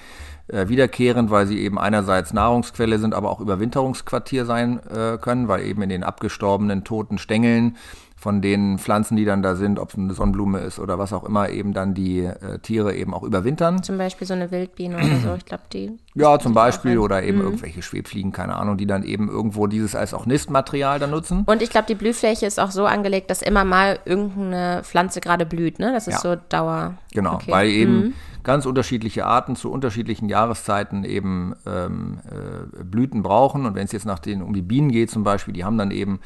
[0.48, 5.64] Äh, wiederkehrend, weil sie eben einerseits Nahrungsquelle sind, aber auch Überwinterungsquartier sein äh, können, weil
[5.66, 7.76] eben in den abgestorbenen, toten Stängeln
[8.18, 11.24] von den Pflanzen, die dann da sind, ob es eine Sonnenblume ist oder was auch
[11.24, 13.82] immer, eben dann die äh, Tiere eben auch überwintern.
[13.82, 15.34] Zum Beispiel so eine Wildbiene oder so.
[15.36, 15.98] Ich glaube, die.
[16.14, 20.14] Ja, zum Beispiel oder eben irgendwelche Schwebfliegen, keine Ahnung, die dann eben irgendwo dieses als
[20.14, 21.42] auch Nistmaterial dann nutzen.
[21.46, 25.44] Und ich glaube, die Blühfläche ist auch so angelegt, dass immer mal irgendeine Pflanze gerade
[25.44, 25.92] blüht, ne?
[25.92, 26.20] Das ist Ja.
[26.20, 26.94] so Dauer.
[27.12, 27.50] Genau, Okay.
[27.52, 28.14] weil eben
[28.46, 33.66] ganz unterschiedliche Arten zu unterschiedlichen Jahreszeiten eben ähm, äh, Blüten brauchen.
[33.66, 35.90] Und wenn es jetzt nach den um die Bienen geht zum Beispiel, die haben dann
[35.90, 36.20] eben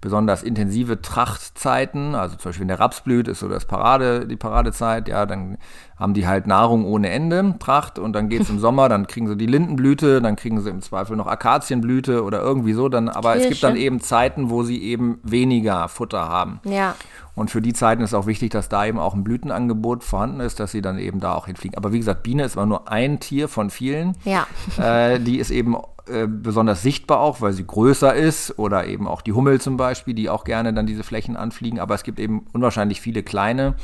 [0.00, 2.14] besonders intensive Trachtzeiten.
[2.14, 5.06] Also zum Beispiel, wenn der Raps blüht, ist so das Parade, die Paradezeit.
[5.06, 5.58] Ja, dann
[5.98, 7.98] haben die halt Nahrung ohne Ende, Tracht.
[7.98, 10.82] Und dann geht es im Sommer, dann kriegen sie die Lindenblüte, dann kriegen sie im
[10.82, 12.88] Zweifel noch Akazienblüte oder irgendwie so.
[12.88, 16.60] Dann, aber es gibt dann eben Zeiten, wo sie eben weniger Futter haben.
[16.64, 16.94] Ja.
[17.34, 20.58] Und für die Zeiten ist auch wichtig, dass da eben auch ein Blütenangebot vorhanden ist,
[20.60, 21.76] dass sie dann eben da auch hinfliegen.
[21.76, 24.16] Aber wie gesagt, Biene ist immer nur ein Tier von vielen.
[24.24, 24.46] Ja.
[24.76, 29.22] Äh, die ist eben äh, besonders sichtbar auch, weil sie größer ist oder eben auch
[29.22, 31.80] die Hummel zum Beispiel, die auch gerne dann diese Flächen anfliegen.
[31.80, 33.74] Aber es gibt eben unwahrscheinlich viele kleine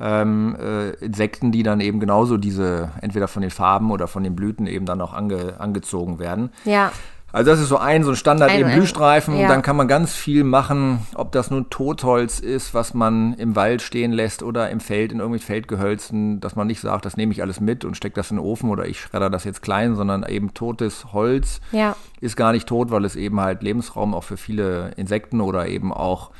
[0.00, 4.36] ähm, äh, Insekten, die dann eben genauso diese, entweder von den Farben oder von den
[4.36, 6.50] Blüten eben dann auch ange, angezogen werden.
[6.64, 6.92] Ja.
[7.30, 9.36] Also das ist so ein, so ein Standard Ein- eben Blühstreifen.
[9.36, 9.48] ja.
[9.48, 13.82] Dann kann man ganz viel machen, ob das nun Totholz ist, was man im Wald
[13.82, 17.42] stehen lässt oder im Feld, in irgendwelchen Feldgehölzen, dass man nicht sagt, das nehme ich
[17.42, 20.24] alles mit und stecke das in den Ofen oder ich schredder das jetzt klein, sondern
[20.26, 21.96] eben totes Holz Ja.
[22.22, 25.92] ist gar nicht tot, weil es eben halt Lebensraum auch für viele Insekten oder eben
[25.92, 26.30] auch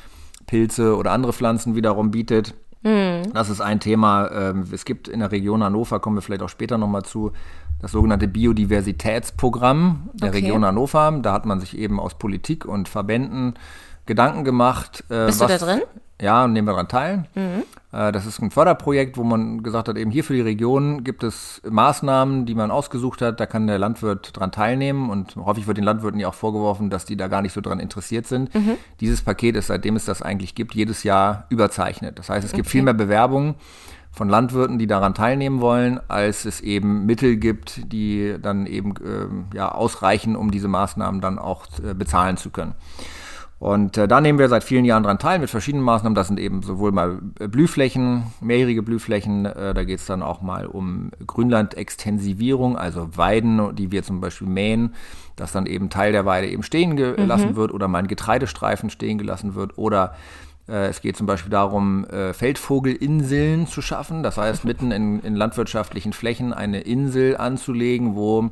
[0.47, 2.55] Pilze oder andere Pflanzen wiederum bietet.
[2.83, 4.29] Das ist ein Thema.
[4.31, 7.31] ähm, Es gibt in der Region Hannover, kommen wir vielleicht auch später nochmal zu,
[7.81, 10.39] das sogenannte Biodiversitätsprogramm der Okay.
[10.39, 11.19] Region Hannover.
[11.21, 13.55] Da hat man sich eben aus Politik und Verbänden
[14.05, 15.03] Gedanken gemacht.
[15.09, 15.81] äh, Bist du da drin?
[16.21, 17.25] Ja, und nehmen wir daran teil.
[17.93, 21.23] Äh, Das ist ein Förderprojekt, wo man gesagt hat, eben hier für die Region gibt
[21.23, 23.39] es Maßnahmen, die man ausgesucht hat.
[23.39, 27.05] Da kann der Landwirt dran teilnehmen und häufig wird den Landwirten ja auch vorgeworfen, dass
[27.05, 28.51] die da gar nicht so dran interessiert sind.
[28.99, 32.19] Dieses Paket ist, seitdem es das eigentlich gibt, jedes Jahr überzeichnet.
[32.19, 33.55] Das heißt, es gibt viel mehr Bewerbungen
[34.11, 39.45] von Landwirten, die daran teilnehmen wollen, als es eben Mittel gibt, die dann eben ähm,
[39.53, 42.73] ja, ausreichen, um diese Maßnahmen dann auch äh, bezahlen zu können.
[43.59, 46.15] Und äh, da nehmen wir seit vielen Jahren dran teil mit verschiedenen Maßnahmen.
[46.15, 50.65] Das sind eben sowohl mal Blühflächen, mehrjährige Blühflächen, äh, da geht es dann auch mal
[50.65, 54.95] um Grünlandextensivierung, also Weiden, die wir zum Beispiel mähen,
[55.35, 57.55] dass dann eben Teil der Weide eben stehen gelassen mhm.
[57.57, 60.15] wird oder mal ein Getreidestreifen stehen gelassen wird oder
[60.69, 64.23] äh, es geht zum Beispiel darum, äh, Feldvogelinseln zu schaffen.
[64.23, 68.51] Das heißt, mitten in, in landwirtschaftlichen Flächen eine Insel anzulegen, wo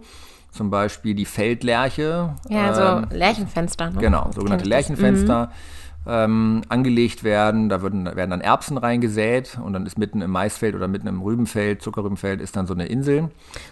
[0.57, 2.35] zum Beispiel die Feldlerche.
[2.49, 3.91] Ja, so ähm, Lärchenfenster.
[3.91, 3.99] Ne?
[3.99, 5.45] Genau, sogenannte Lärchenfenster.
[5.45, 5.51] Mhm
[6.07, 7.69] ähm, angelegt werden.
[7.69, 11.21] Da werden, werden dann Erbsen reingesät und dann ist mitten im Maisfeld oder mitten im
[11.21, 13.29] Rübenfeld, Zuckerrübenfeld, ist dann so eine Insel.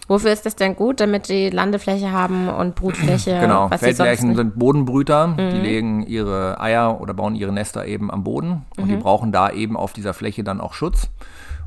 [0.07, 3.39] Wofür ist das denn gut, damit die Landefläche haben und Brutfläche?
[3.45, 5.37] Genau, Feldlärchen sind Bodenbrüter, mhm.
[5.37, 8.89] die legen ihre Eier oder bauen ihre Nester eben am Boden und mhm.
[8.89, 11.09] die brauchen da eben auf dieser Fläche dann auch Schutz.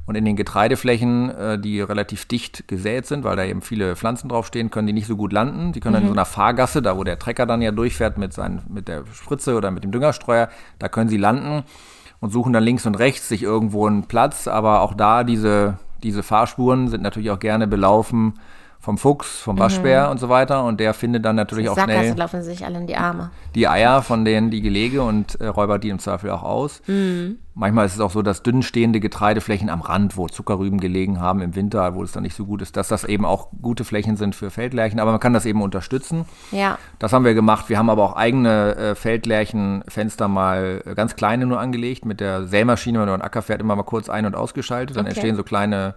[0.09, 4.31] Und in den Getreideflächen, äh, die relativ dicht gesät sind, weil da eben viele Pflanzen
[4.31, 5.73] draufstehen, können die nicht so gut landen.
[5.75, 5.97] Die können mhm.
[5.97, 8.89] dann in so einer Fahrgasse, da wo der Trecker dann ja durchfährt mit, seinen, mit
[8.89, 11.63] der Spritze oder mit dem Düngerstreuer, da können sie landen
[12.21, 14.49] und suchen dann links und rechts sich irgendwo einen Platz.
[14.49, 18.33] Aber auch da, diese, diese Fahrspuren sind natürlich auch gerne belaufen
[18.81, 20.11] vom Fuchs, vom Waschbär mhm.
[20.13, 20.65] und so weiter.
[20.65, 22.17] Und der findet dann natürlich auch Sackgasse schnell.
[22.17, 23.31] laufen sich alle in die Arme.
[23.55, 26.81] Die Eier von denen, die Gelege und äh, räubert die im Zweifel auch aus.
[26.87, 27.39] Mhm.
[27.55, 31.41] Manchmal ist es auch so, dass dünn stehende Getreideflächen am Rand, wo Zuckerrüben gelegen haben
[31.41, 34.17] im Winter, wo es dann nicht so gut ist, dass das eben auch gute Flächen
[34.17, 35.01] sind für Feldlärchen.
[35.01, 36.25] Aber man kann das eben unterstützen.
[36.53, 36.79] Ja.
[37.01, 37.69] Das haben wir gemacht.
[37.69, 42.47] Wir haben aber auch eigene äh, Feldlärchenfenster mal äh, ganz kleine nur angelegt mit der
[42.47, 44.97] Sämaschine, wenn man einen Acker fährt, immer mal kurz ein- und ausgeschaltet.
[44.97, 45.15] Dann okay.
[45.15, 45.97] entstehen so kleine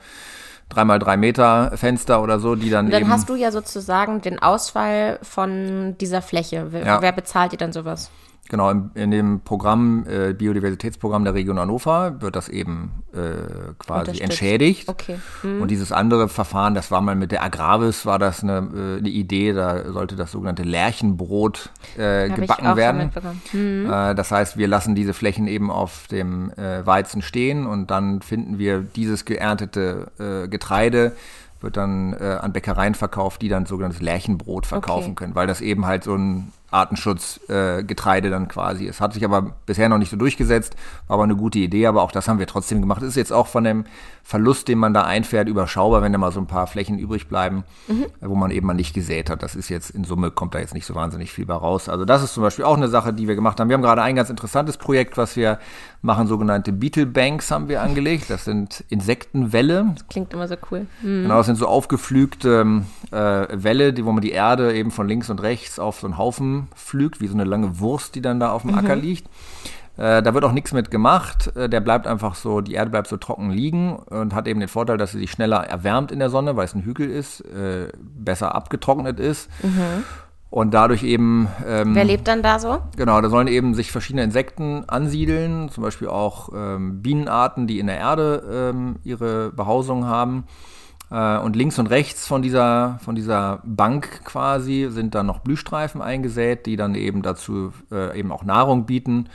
[0.74, 2.86] dreimal drei Meter Fenster oder so, die dann.
[2.86, 6.68] Und dann hast du ja sozusagen den Ausfall von dieser Fläche.
[6.72, 7.02] Wer, ja.
[7.02, 8.10] wer bezahlt dir dann sowas?
[8.50, 14.20] Genau, in, in dem Programm, äh, Biodiversitätsprogramm der Region Hannover, wird das eben äh, quasi
[14.20, 14.90] entschädigt.
[14.90, 15.20] Okay.
[15.42, 15.62] Mhm.
[15.62, 19.08] Und dieses andere Verfahren, das war mal mit der Agravis, war das eine, äh, eine
[19.08, 23.12] Idee, da sollte das sogenannte Lärchenbrot äh, gebacken werden.
[23.54, 23.90] Mhm.
[23.90, 28.58] Äh, das heißt, wir lassen diese Flächen eben auf dem Weizen stehen und dann finden
[28.58, 31.14] wir dieses geerntete Getreide
[31.62, 35.16] wird dann äh, an Bäckereien verkauft, die dann sogenanntes Lärchenbrot verkaufen okay.
[35.16, 39.02] können, weil das eben halt so ein Artenschutzgetreide äh, dann quasi ist.
[39.02, 40.76] Hat sich aber bisher noch nicht so durchgesetzt,
[41.08, 43.02] war aber eine gute Idee, aber auch das haben wir trotzdem gemacht.
[43.04, 43.84] Ist jetzt auch von dem
[44.24, 47.64] Verlust, den man da einfährt, überschaubar, wenn da mal so ein paar Flächen übrig bleiben,
[47.88, 48.06] mhm.
[48.22, 49.44] wo man eben mal nicht gesät hat.
[49.44, 51.90] Das ist jetzt in Summe, kommt da jetzt nicht so wahnsinnig viel bei raus.
[51.90, 53.68] Also das ist zum Beispiel auch eine Sache, die wir gemacht haben.
[53.68, 55.60] Wir haben gerade ein ganz interessantes Projekt, was wir
[56.02, 58.30] machen, sogenannte Beetle Banks haben wir angelegt.
[58.30, 59.92] Das sind Insektenwälle.
[59.96, 60.88] Das klingt immer so cool.
[61.02, 61.24] Mhm.
[61.24, 65.30] Genau, das sind so aufgeflügte äh, Wälle, die, wo man die Erde eben von links
[65.30, 68.52] und rechts auf so einen Haufen pflügt, wie so eine lange Wurst, die dann da
[68.52, 68.78] auf dem mhm.
[68.78, 69.28] Acker liegt.
[69.98, 71.56] Äh, da wird auch nichts mit gemacht.
[71.56, 74.70] Äh, der bleibt einfach so, die Erde bleibt so trocken liegen und hat eben den
[74.70, 77.90] Vorteil, dass sie sich schneller erwärmt in der Sonne, weil es ein Hügel ist, äh,
[78.00, 79.50] besser abgetrocknet ist.
[79.62, 80.04] Mhm.
[80.50, 81.48] Und dadurch eben.
[81.66, 82.80] Ähm, Wer lebt dann da so?
[82.98, 87.88] Genau, da sollen eben sich verschiedene Insekten ansiedeln, zum Beispiel auch ähm, Bienenarten, die in
[87.88, 90.44] der Erde ähm, ihre Behausung haben.
[91.12, 96.02] Äh, und links und rechts von dieser, von dieser Bank quasi sind dann noch Blühstreifen
[96.02, 99.30] eingesät, die dann eben dazu äh, eben auch Nahrung bieten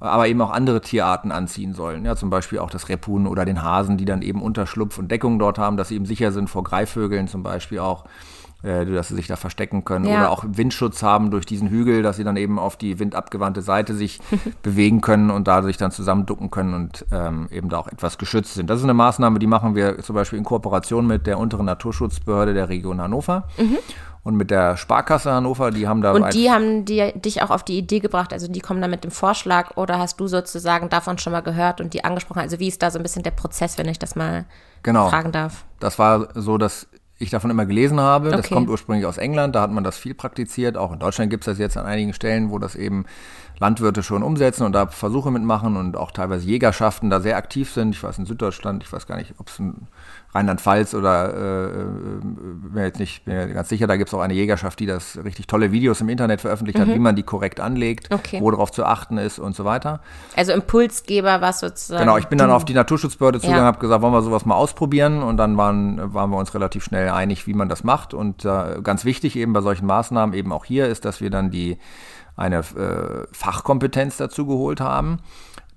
[0.00, 2.04] aber eben auch andere Tierarten anziehen sollen.
[2.04, 5.38] Ja, zum Beispiel auch das Rebhuhn oder den Hasen, die dann eben Unterschlupf und Deckung
[5.38, 8.04] dort haben, dass sie eben sicher sind vor Greifvögeln zum Beispiel auch
[8.64, 10.20] äh, dass sie sich da verstecken können ja.
[10.20, 13.94] oder auch Windschutz haben durch diesen Hügel, dass sie dann eben auf die windabgewandte Seite
[13.94, 14.20] sich
[14.62, 18.70] bewegen können und dadurch dann zusammenducken können und ähm, eben da auch etwas geschützt sind.
[18.70, 22.54] Das ist eine Maßnahme, die machen wir zum Beispiel in Kooperation mit der unteren Naturschutzbehörde
[22.54, 23.48] der Region Hannover.
[23.58, 23.78] Mhm.
[24.22, 26.12] Und mit der Sparkasse Hannover, die haben da.
[26.12, 29.04] Und die haben die, dich auch auf die Idee gebracht, also die kommen da mit
[29.04, 32.38] dem Vorschlag oder hast du sozusagen davon schon mal gehört und die angesprochen?
[32.38, 34.46] Also wie ist da so ein bisschen der Prozess, wenn ich das mal
[34.82, 35.10] genau.
[35.10, 35.66] fragen darf?
[35.78, 36.88] Das war so, dass
[37.24, 38.28] ich davon immer gelesen habe.
[38.28, 38.36] Okay.
[38.36, 40.76] Das kommt ursprünglich aus England, da hat man das viel praktiziert.
[40.76, 43.04] Auch in Deutschland gibt es das jetzt an einigen Stellen, wo das eben
[43.58, 47.94] Landwirte schon umsetzen und da Versuche mitmachen und auch teilweise Jägerschaften da sehr aktiv sind.
[47.94, 49.86] Ich weiß in Süddeutschland, ich weiß gar nicht, ob es in
[50.34, 54.20] Rheinland-Pfalz oder äh, äh, bin jetzt nicht bin mir ganz sicher, da gibt es auch
[54.20, 56.82] eine Jägerschaft, die das richtig tolle Videos im Internet veröffentlicht mhm.
[56.82, 58.40] hat, wie man die korrekt anlegt, okay.
[58.40, 60.00] wo darauf zu achten ist und so weiter.
[60.36, 62.00] Also Impulsgeber war sozusagen.
[62.00, 63.66] Genau, ich bin dann auf die Naturschutzbehörde zugegangen, ja.
[63.66, 67.10] habe gesagt, wollen wir sowas mal ausprobieren und dann waren, waren wir uns relativ schnell
[67.10, 68.12] einig, wie man das macht.
[68.12, 71.50] Und äh, ganz wichtig eben bei solchen Maßnahmen eben auch hier ist, dass wir dann
[71.52, 71.78] die
[72.36, 75.20] eine äh, Fachkompetenz dazu geholt haben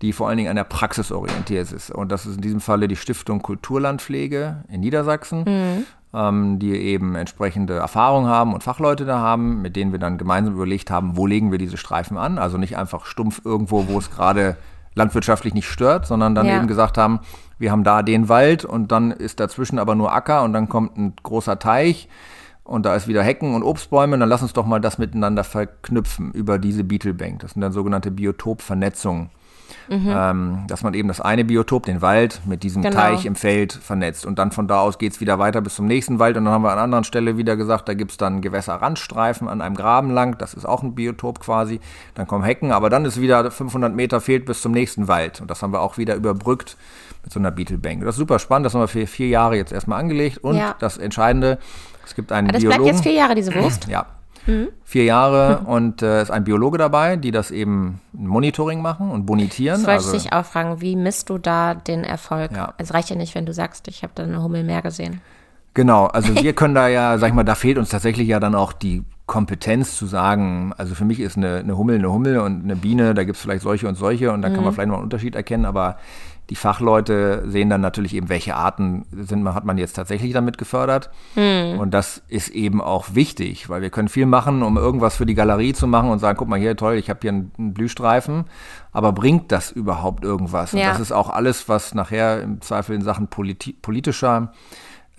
[0.02, 1.90] die vor allen Dingen an der Praxis orientiert ist.
[1.92, 5.86] Und das ist in diesem Falle die Stiftung Kulturlandpflege in Niedersachsen, mhm.
[6.14, 10.54] ähm, die eben entsprechende Erfahrung haben und Fachleute da haben, mit denen wir dann gemeinsam
[10.54, 12.38] überlegt haben, wo legen wir diese Streifen an.
[12.38, 14.56] Also nicht einfach stumpf irgendwo, wo es gerade
[14.94, 16.58] landwirtschaftlich nicht stört, sondern dann ja.
[16.58, 17.20] eben gesagt haben,
[17.60, 20.98] wir haben da den Wald und dann ist dazwischen aber nur Acker und dann kommt
[20.98, 22.08] ein großer Teich
[22.68, 26.32] und da ist wieder Hecken und Obstbäume dann lass uns doch mal das miteinander verknüpfen
[26.34, 27.40] über diese Beetlebank.
[27.40, 29.30] Das sind dann sogenannte Biotopvernetzungen.
[29.90, 30.08] Mhm.
[30.10, 32.96] Ähm, dass man eben das eine Biotop, den Wald, mit diesem genau.
[32.96, 34.26] Teich im Feld vernetzt.
[34.26, 36.36] Und dann von da aus geht es wieder weiter bis zum nächsten Wald.
[36.38, 39.62] Und dann haben wir an anderen Stelle wieder gesagt, da gibt es dann Gewässerrandstreifen an
[39.62, 40.38] einem Graben lang.
[40.38, 41.80] Das ist auch ein Biotop quasi.
[42.16, 45.42] Dann kommen Hecken, aber dann ist wieder 500 Meter fehlt bis zum nächsten Wald.
[45.42, 46.78] Und das haben wir auch wieder überbrückt
[47.24, 48.04] mit so einer Beetlebank.
[48.04, 48.66] Das ist super spannend.
[48.66, 50.40] Das haben wir für vier Jahre jetzt erstmal angelegt.
[50.40, 50.76] Und ja.
[50.80, 51.60] das Entscheidende,
[52.08, 52.84] es gibt einen das Biologen.
[52.84, 53.88] bleibt jetzt vier Jahre, diese Wurst?
[53.88, 54.06] Ja.
[54.46, 54.70] Mhm.
[54.86, 59.82] Vier Jahre und äh, ist ein Biologe dabei, die das eben Monitoring machen und bonitieren.
[59.82, 62.52] Das wollte also, ich dich auch fragen, wie misst du da den Erfolg?
[62.54, 62.74] Ja.
[62.78, 65.22] Es reicht ja nicht, wenn du sagst, ich habe da eine Hummel mehr gesehen.
[65.74, 68.56] Genau, also wir können da ja, sag ich mal, da fehlt uns tatsächlich ja dann
[68.56, 72.64] auch die Kompetenz zu sagen, also für mich ist eine, eine Hummel eine Hummel und
[72.64, 74.54] eine Biene, da gibt es vielleicht solche und solche und da mhm.
[74.54, 74.76] kann man mhm.
[74.76, 75.98] vielleicht noch einen Unterschied erkennen, aber
[76.50, 81.10] die Fachleute sehen dann natürlich eben, welche Arten sind, hat man jetzt tatsächlich damit gefördert.
[81.34, 81.78] Hm.
[81.78, 85.34] Und das ist eben auch wichtig, weil wir können viel machen, um irgendwas für die
[85.34, 88.46] Galerie zu machen und sagen, guck mal hier, toll, ich habe hier einen, einen, Blühstreifen.
[88.94, 90.74] Aber bringt das überhaupt irgendwas?
[90.74, 94.54] Und das ist auch alles, was nachher im Zweifel in Sachen politi politischer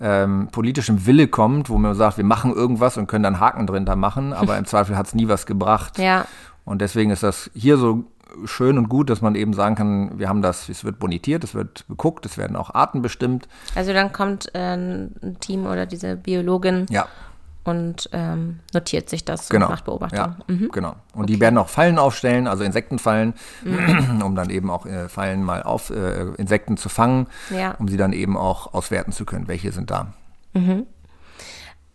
[0.01, 3.85] ähm, politischem Wille kommt, wo man sagt, wir machen irgendwas und können dann Haken drin
[3.85, 5.97] da machen, aber im Zweifel hat es nie was gebracht.
[5.99, 6.25] Ja.
[6.65, 8.05] Und deswegen ist das hier so
[8.45, 11.53] schön und gut, dass man eben sagen kann, wir haben das, es wird bonitiert, es
[11.53, 13.47] wird geguckt, es werden auch Arten bestimmt.
[13.75, 17.07] Also dann kommt äh, ein Team oder diese Biologin ja.
[17.63, 19.67] und ähm, notiert sich das genau.
[19.67, 20.35] und macht Beobachtungen.
[20.47, 20.69] Ja, mhm.
[20.71, 20.95] Genau.
[21.13, 21.33] Und okay.
[21.33, 24.21] die werden auch Fallen aufstellen, also Insektenfallen, mhm.
[24.25, 27.75] um dann eben auch äh, Fallen mal auf äh, Insekten zu fangen, ja.
[27.79, 30.13] um sie dann eben auch auswerten zu können, welche sind da.
[30.53, 30.85] Mhm.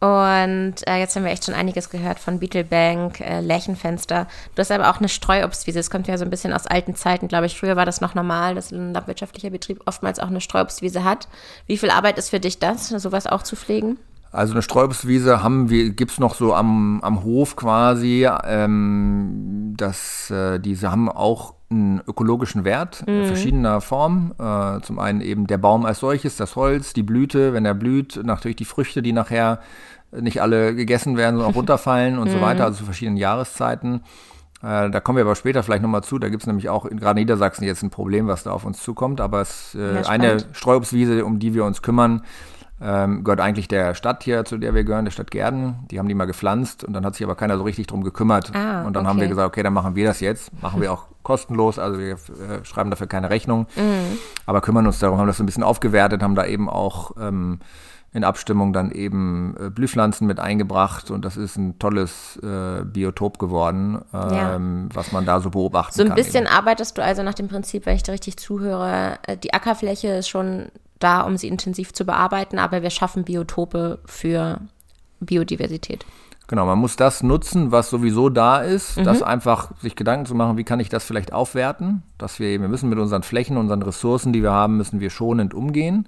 [0.04, 4.26] Und äh, jetzt haben wir echt schon einiges gehört von Beetlebank, äh, Lärchenfenster.
[4.54, 5.78] Du hast aber auch eine Streuobstwiese.
[5.78, 7.58] Das kommt ja so ein bisschen aus alten Zeiten, glaube ich.
[7.58, 11.26] Früher war das noch normal, dass ein landwirtschaftlicher Betrieb oftmals auch eine Streuobstwiese hat.
[11.66, 13.96] Wie viel Arbeit ist für dich das, sowas auch zu pflegen?
[14.30, 18.28] Also eine Streuobstwiese haben wir, gibt es noch so am, am Hof quasi.
[18.44, 23.26] Ähm, das, äh, diese haben auch einen ökologischen Wert mhm.
[23.26, 24.34] verschiedener Form.
[24.38, 28.20] Äh, zum einen eben der Baum als solches, das Holz, die Blüte, wenn er blüht,
[28.22, 29.60] natürlich die Früchte, die nachher
[30.20, 32.42] nicht alle gegessen werden, sondern auch runterfallen und so mhm.
[32.42, 34.02] weiter, also zu verschiedenen Jahreszeiten.
[34.62, 36.18] Äh, da kommen wir aber später vielleicht nochmal zu.
[36.18, 38.82] Da gibt es nämlich auch in gerade Niedersachsen jetzt ein Problem, was da auf uns
[38.82, 39.20] zukommt.
[39.20, 42.22] Aber es äh, ja, eine Streuobstwiese, um die wir uns kümmern,
[42.80, 45.86] ähm, gehört eigentlich der Stadt hier, zu der wir gehören, der Stadt Gerden.
[45.90, 48.54] Die haben die mal gepflanzt und dann hat sich aber keiner so richtig drum gekümmert.
[48.54, 49.10] Ah, und dann okay.
[49.10, 50.50] haben wir gesagt, okay, dann machen wir das jetzt.
[50.62, 53.66] Machen wir auch kostenlos, also wir äh, schreiben dafür keine Rechnung.
[53.76, 54.18] Mhm.
[54.46, 57.60] Aber kümmern uns darum, haben das so ein bisschen aufgewertet, haben da eben auch ähm,
[58.14, 63.40] in Abstimmung dann eben äh, Blühpflanzen mit eingebracht und das ist ein tolles äh, Biotop
[63.40, 64.94] geworden, ähm, ja.
[64.94, 66.06] was man da so beobachten kann.
[66.06, 66.54] So ein bisschen eben.
[66.54, 70.28] arbeitest du also nach dem Prinzip, wenn ich da richtig zuhöre, äh, die Ackerfläche ist
[70.28, 70.66] schon
[71.00, 74.60] da, um sie intensiv zu bearbeiten, aber wir schaffen Biotope für
[75.18, 76.06] Biodiversität.
[76.46, 79.04] Genau, man muss das nutzen, was sowieso da ist, mhm.
[79.04, 82.62] das einfach sich Gedanken zu machen, wie kann ich das vielleicht aufwerten, dass wir eben,
[82.62, 86.06] wir müssen mit unseren Flächen, unseren Ressourcen, die wir haben, müssen wir schonend umgehen.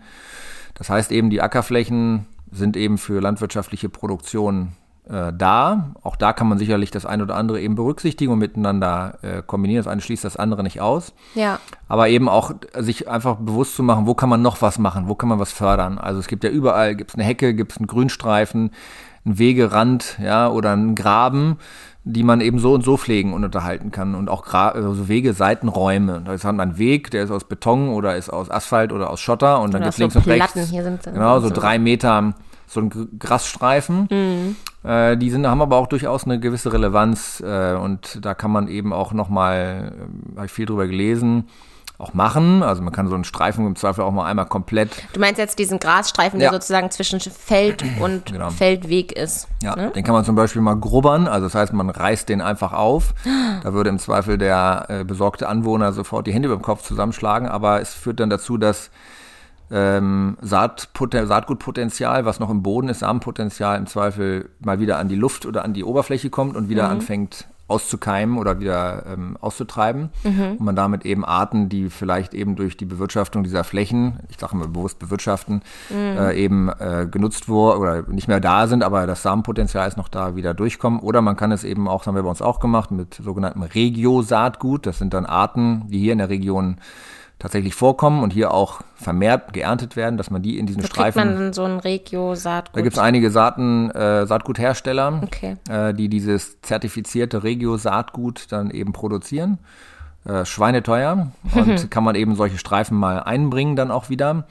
[0.77, 4.73] Das heißt eben, die Ackerflächen sind eben für landwirtschaftliche Produktion
[5.09, 5.95] äh, da.
[6.03, 9.85] Auch da kann man sicherlich das eine oder andere eben berücksichtigen und miteinander äh, kombinieren.
[9.85, 11.13] Das eine schließt das andere nicht aus.
[11.35, 11.61] Ja.
[11.89, 15.15] Aber eben auch sich einfach bewusst zu machen, wo kann man noch was machen, wo
[15.15, 15.99] kann man was fördern.
[15.99, 18.71] Also es gibt ja überall, gibt es eine Hecke, gibt es einen Grünstreifen,
[19.25, 21.59] einen Wegerand, ja, oder einen Graben
[22.09, 24.15] die man eben so und so pflegen und unterhalten kann.
[24.15, 26.23] Und auch also Wege, Seitenräume.
[26.25, 29.21] Da hat man einen Weg, der ist aus Beton oder ist aus Asphalt oder aus
[29.21, 30.71] Schotter und dann gibt es links so und rechts.
[30.71, 32.35] Hier sind genau, so, so drei Meter
[32.69, 34.09] so ein Grasstreifen.
[34.09, 34.57] Mhm.
[34.89, 38.69] Äh, die sind, haben aber auch durchaus eine gewisse Relevanz äh, und da kann man
[38.69, 41.49] eben auch nochmal, äh, habe ich viel drüber gelesen,
[41.99, 42.63] auch machen.
[42.63, 44.91] Also man kann so einen Streifen im Zweifel auch mal einmal komplett.
[45.13, 46.51] Du meinst jetzt diesen Grasstreifen, ja.
[46.51, 48.51] der sozusagen zwischen Feld und genau.
[48.51, 49.49] Feldweg ist.
[49.63, 49.91] Ja, ne?
[49.91, 51.27] den kann man zum Beispiel mal grubbern.
[51.27, 53.15] Also das heißt, man reißt den einfach auf.
[53.63, 57.49] Da würde im Zweifel der äh, besorgte Anwohner sofort die Hände über dem Kopf zusammenschlagen.
[57.49, 58.91] Aber es führt dann dazu, dass
[59.71, 65.47] ähm, Saatgutpotenzial, was noch im Boden ist, Samenpotenzial im Zweifel mal wieder an die Luft
[65.47, 66.93] oder an die Oberfläche kommt und wieder mhm.
[66.93, 70.11] anfängt auszukeimen oder wieder ähm, auszutreiben.
[70.23, 70.53] Mhm.
[70.53, 74.57] Und man damit eben Arten, die vielleicht eben durch die Bewirtschaftung dieser Flächen, ich sage
[74.57, 76.19] mal bewusst bewirtschaften, mhm.
[76.19, 80.09] äh, eben äh, genutzt wurden oder nicht mehr da sind, aber das Samenpotenzial ist noch
[80.09, 81.01] da, wieder durchkommen.
[81.01, 83.63] Oder man kann es eben auch, das haben wir bei uns auch gemacht, mit sogenanntem
[83.63, 84.87] Regio-Saatgut.
[84.87, 86.77] Das sind dann Arten, die hier in der Region
[87.39, 91.23] tatsächlich vorkommen und hier auch vermehrt geerntet werden, dass man die in diesen Wo Streifen.
[91.23, 92.77] Kriegt man dann so ein Regio-Saatgut?
[92.77, 95.57] Da gibt es einige Saaten, äh, Saatguthersteller, okay.
[95.69, 99.59] äh, die dieses zertifizierte Regio-Saatgut dann eben produzieren.
[100.25, 104.45] Äh, schweineteuer und kann man eben solche Streifen mal einbringen dann auch wieder.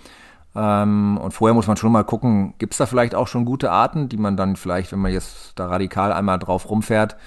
[0.56, 3.72] Ähm, und vorher muss man schon mal gucken, gibt es da vielleicht auch schon gute
[3.72, 7.18] Arten, die man dann vielleicht, wenn man jetzt da radikal einmal drauf rumfährt,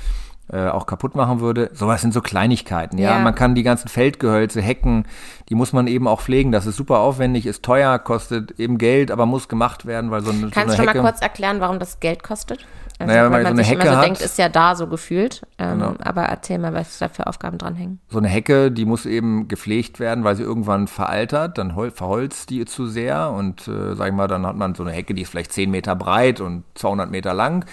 [0.53, 1.71] äh, auch kaputt machen würde.
[1.75, 3.17] Sowas sind so Kleinigkeiten, ja?
[3.17, 3.19] ja.
[3.19, 5.05] Man kann die ganzen Feldgehölze, Hecken,
[5.49, 6.53] die muss man eben auch pflegen.
[6.53, 10.31] Das ist super aufwendig, ist teuer, kostet eben Geld, aber muss gemacht werden, weil so
[10.31, 12.67] eine Kannst so eine du schon mal kurz erklären, warum das Geld kostet?
[13.01, 14.89] Also, naja, wenn man, man so eine Hecke so hat, denkt, ist ja da so
[14.89, 15.43] gefühlt.
[15.59, 15.95] Ähm, Genau.
[16.01, 18.01] Aber erzähl mal, was da für Aufgaben dranhängen.
[18.09, 22.51] so eine Hecke, die muss eben gepflegt werden, weil sie irgendwann veraltert, dann hol- verholzt
[22.51, 25.23] die zu sehr und äh, sag ich mal, dann hat man so eine Hecke, die
[25.23, 27.65] ist vielleicht 10 Meter breit und 200 Meter lang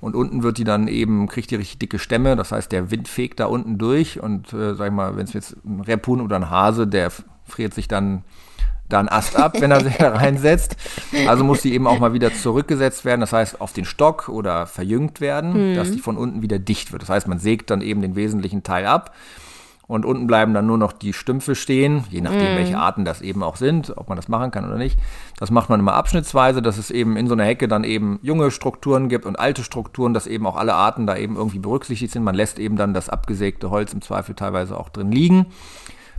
[0.00, 3.06] und unten wird die dann eben, kriegt die richtig dicke Stämme, das heißt, der Wind
[3.06, 6.34] fegt da unten durch und äh, sag ich mal, wenn es jetzt ein Rebhuhn oder
[6.36, 7.10] ein Hase, der
[7.44, 8.24] friert sich dann
[8.92, 10.76] da einen Ast ab, wenn er sich da reinsetzt.
[11.26, 14.66] Also muss die eben auch mal wieder zurückgesetzt werden, das heißt auf den Stock oder
[14.66, 17.02] verjüngt werden, dass die von unten wieder dicht wird.
[17.02, 19.12] Das heißt, man sägt dann eben den wesentlichen Teil ab
[19.92, 23.42] und unten bleiben dann nur noch die Stümpfe stehen, je nachdem, welche Arten das eben
[23.42, 24.98] auch sind, ob man das machen kann oder nicht.
[25.38, 28.50] Das macht man immer abschnittsweise, dass es eben in so einer Hecke dann eben junge
[28.50, 32.22] Strukturen gibt und alte Strukturen, dass eben auch alle Arten da eben irgendwie berücksichtigt sind.
[32.22, 35.46] Man lässt eben dann das abgesägte Holz im Zweifel teilweise auch drin liegen.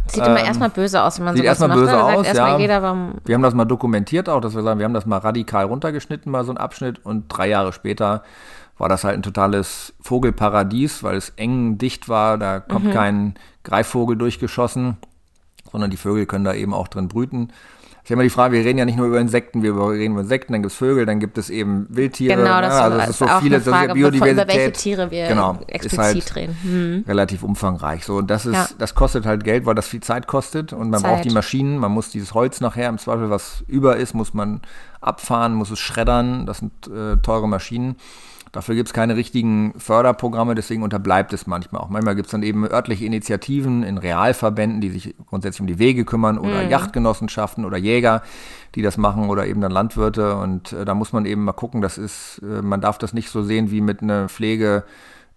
[0.08, 1.80] Sieht immer erstmal böse aus, wenn man Ähm, sieht sowas erstmal macht.
[1.80, 2.04] böse ne?
[2.04, 2.60] Aus, erstmal ja.
[2.60, 5.18] jeder, warum Wir haben das mal dokumentiert auch, dass wir sagen, wir haben das mal
[5.18, 8.24] radikal runtergeschnitten, mal so ein Abschnitt und drei Jahre später
[8.78, 14.18] war das halt ein totales Vogelparadies, weil es eng dicht war, da kommt kein Greifvogel
[14.18, 14.98] durchgeschossen,
[15.72, 17.50] sondern die Vögel können da eben auch drin brüten.
[18.04, 20.12] Das ist ja immer die Frage, wir reden ja nicht nur über Insekten, wir reden
[20.12, 22.36] über Insekten, dann gibt es Vögel, dann gibt es eben Wildtiere.
[22.36, 22.82] Genau, das ne?
[22.82, 24.74] also es ist so auch viele, eine Frage, das ist ja bevor- über welche Biodiversität.
[24.74, 26.58] Tiere wir genau, explizit halt reden.
[26.64, 27.04] Hm.
[27.08, 28.04] relativ umfangreich.
[28.04, 28.68] So, und das ist, Ja.
[28.78, 31.12] das kostet halt Geld, weil das viel Zeit kostet und man Zeit.
[31.12, 34.60] braucht die Maschinen, man muss dieses Holz nachher im Zweifel, was über ist, muss man
[35.00, 36.46] abfahren, muss es schreddern.
[36.46, 37.96] Das sind äh, teure Maschinen.
[38.54, 41.90] Dafür gibt es keine richtigen Förderprogramme, deswegen unterbleibt es manchmal auch.
[41.90, 46.06] Manchmal gibt es dann eben örtliche Initiativen in Realverbänden, die sich grundsätzlich um die Wege
[46.06, 48.22] kümmern oder Yachtgenossenschaften oder Jäger,
[48.76, 50.36] die das machen oder eben dann Landwirte.
[50.36, 53.32] Und äh, da muss man eben mal gucken, das ist, äh, man darf das nicht
[53.32, 54.84] so sehen wie mit einer Pflege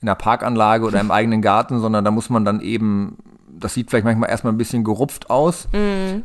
[0.02, 3.16] in einer Parkanlage oder im eigenen Garten, sondern da muss man dann eben,
[3.58, 5.66] das sieht vielleicht manchmal erstmal ein bisschen gerupft aus,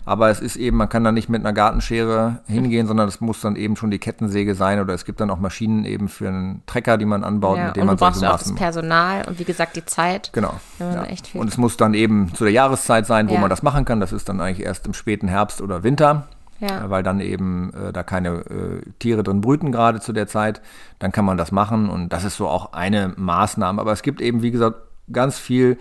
[0.05, 3.41] aber es ist eben, man kann da nicht mit einer Gartenschere hingehen, sondern es muss
[3.41, 6.61] dann eben schon die Kettensäge sein oder es gibt dann auch Maschinen eben für einen
[6.65, 8.53] Trecker, die man anbaut, Ja, mit dem und du man brauchst solche auch das.
[8.55, 10.32] Personal und wie gesagt die Zeit.
[10.34, 10.53] Genau.
[10.79, 11.05] Ja.
[11.34, 13.39] Und es muss dann eben zu der Jahreszeit sein, wo Ja.
[13.39, 13.99] man das machen kann.
[13.99, 16.27] Das ist dann eigentlich erst im späten Herbst oder Winter.
[16.59, 16.86] Ja.
[16.86, 20.61] äh, Weil dann eben äh, da keine äh, Tiere drin brüten, gerade zu der Zeit.
[20.99, 23.82] Dann kann man das machen und das ist so auch eine Maßnahme.
[23.82, 24.77] Aber es gibt eben, wie gesagt,
[25.11, 25.77] ganz viel.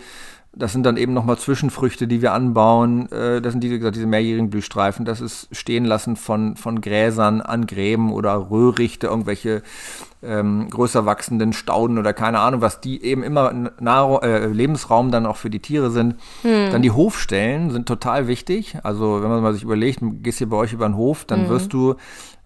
[0.53, 3.09] Das sind dann eben nochmal Zwischenfrüchte, die wir anbauen.
[3.11, 5.05] Äh, Das sind diese, wie gesagt, diese mehrjährigen Blühstreifen.
[5.05, 9.63] Das ist Stehen lassen von, von Gräsern an Gräben oder Röhrichte, irgendwelche
[10.21, 15.25] ähm, größer wachsenden Stauden oder keine Ahnung, was die eben immer Nahrung, äh, Lebensraum dann
[15.25, 16.15] auch für die Tiere sind.
[16.43, 18.77] Dann die Hofstellen sind total wichtig.
[18.83, 21.47] Also wenn man mal sich überlegt, du gehst hier bei euch über den Hof, dann
[21.49, 21.95] wirst du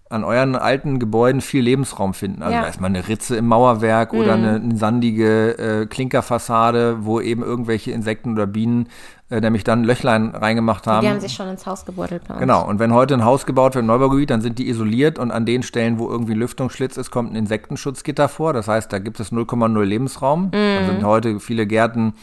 [0.10, 2.44] an euren alten Gebäuden viel Lebensraum finden.
[2.44, 2.62] Also Ja.
[2.62, 7.42] da ist mal eine Ritze im Mauerwerk oder eine, eine sandige äh, Klinkerfassade, wo eben
[7.42, 8.88] irgendwelche Insekten oder Bienen
[9.32, 11.02] äh, nämlich dann Löchlein reingemacht haben.
[11.02, 12.22] Die haben sich schon ins Haus gebuddelt.
[12.40, 15.32] Genau, und wenn heute ein Haus gebaut wird im Neubaugebiet, dann sind die isoliert und
[15.32, 18.54] an den Stellen, wo irgendwie Lüftungsschlitz ist, kommt ein Insektenschutzgitter vor.
[18.54, 20.52] Das heißt, da gibt es 0,0 Lebensraum.
[20.52, 22.14] Da sind heute viele Gärten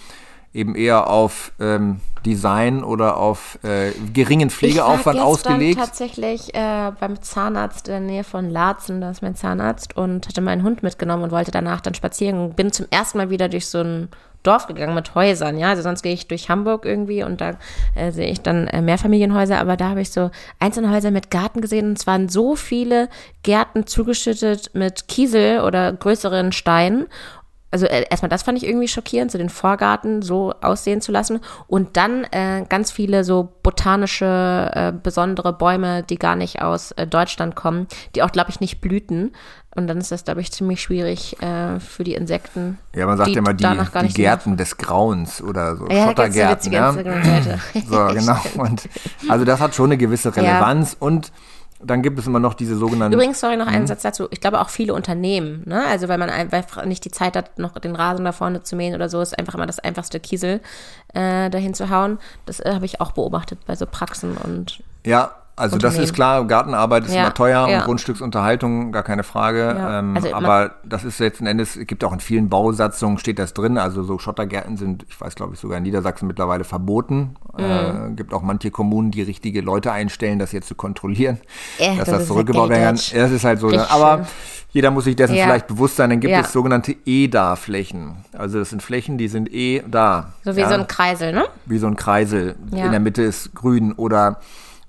[0.54, 5.78] eben eher auf ähm, Design oder auf äh, geringen Pflegeaufwand ich war ausgelegt.
[5.78, 10.40] tatsächlich äh, beim Zahnarzt in der Nähe von Laatzen, da ist mein Zahnarzt, und hatte
[10.40, 12.52] meinen Hund mitgenommen und wollte danach dann spazieren.
[12.54, 14.08] Bin zum ersten Mal wieder durch so ein
[14.42, 15.70] Dorf gegangen mit Häusern, ja.
[15.70, 17.52] Also sonst gehe ich durch Hamburg irgendwie und da
[17.94, 21.60] äh, sehe ich dann äh, Mehrfamilienhäuser, aber da habe ich so einzelne Häuser mit Garten
[21.60, 23.08] gesehen und es waren so viele
[23.44, 27.06] Gärten zugeschüttet mit Kiesel oder größeren Steinen
[27.72, 31.40] also äh, erstmal das fand ich irgendwie schockierend, so den Vorgarten so aussehen zu lassen
[31.66, 37.06] und dann äh, ganz viele so botanische äh, besondere Bäume, die gar nicht aus äh,
[37.06, 39.32] Deutschland kommen, die auch glaube ich nicht blüten
[39.74, 42.78] und dann ist das glaube ich ziemlich schwierig äh, für die Insekten.
[42.94, 46.36] Ja, man sagt die ja immer die, die Gärten des Grauens oder so Ja, ganz
[46.36, 46.56] Schottergärten.
[46.58, 46.90] witzige ja.
[46.90, 47.60] Instagram-Seite.
[47.88, 48.38] So, genau.
[48.62, 48.88] Und
[49.28, 51.32] also das hat schon eine gewisse Relevanz und
[51.84, 53.74] dann gibt es immer noch diese sogenannten Übrigens, sorry, noch Mhm.
[53.74, 54.28] einen Satz dazu.
[54.30, 55.84] Ich glaube auch viele Unternehmen, ne?
[55.86, 58.94] Also weil man einfach nicht die Zeit hat, noch den Rasen da vorne zu mähen
[58.94, 60.60] oder so, ist einfach immer das einfachste Kiesel
[61.14, 62.18] äh, dahin zu hauen.
[62.46, 65.32] Das äh, habe ich auch beobachtet bei so Praxen und Ja,
[65.62, 67.78] also das ist klar, Gartenarbeit ist Ja, immer teuer ja.
[67.78, 69.74] und Grundstücksunterhaltung, gar keine Frage.
[69.78, 73.38] Ja, Ähm, also aber das ist letzten Endes, es gibt auch in vielen Bausatzungen steht
[73.38, 73.78] das drin.
[73.78, 77.36] Also so Schottergärten sind, ich weiß glaube ich sogar in Niedersachsen mittlerweile verboten.
[77.56, 77.64] Mhm.
[77.64, 81.38] Äh, gibt auch manche Kommunen, die richtige Leute einstellen, das jetzt zu kontrollieren,
[81.78, 83.20] Äh, dass das das, zurückgebaut werden kann.
[83.20, 83.68] Das ist halt so.
[83.68, 84.26] Richtig aber schön.
[84.70, 86.10] jeder muss sich dessen vielleicht bewusst sein.
[86.10, 88.16] Dann gibt es sogenannte EDA-Flächen.
[88.36, 90.32] Also das sind Flächen, die sind eh da.
[90.44, 91.44] so wie so ein Kreisel, ne?
[91.66, 92.56] wie so ein Kreisel.
[92.72, 94.40] In der Mitte ist grün oder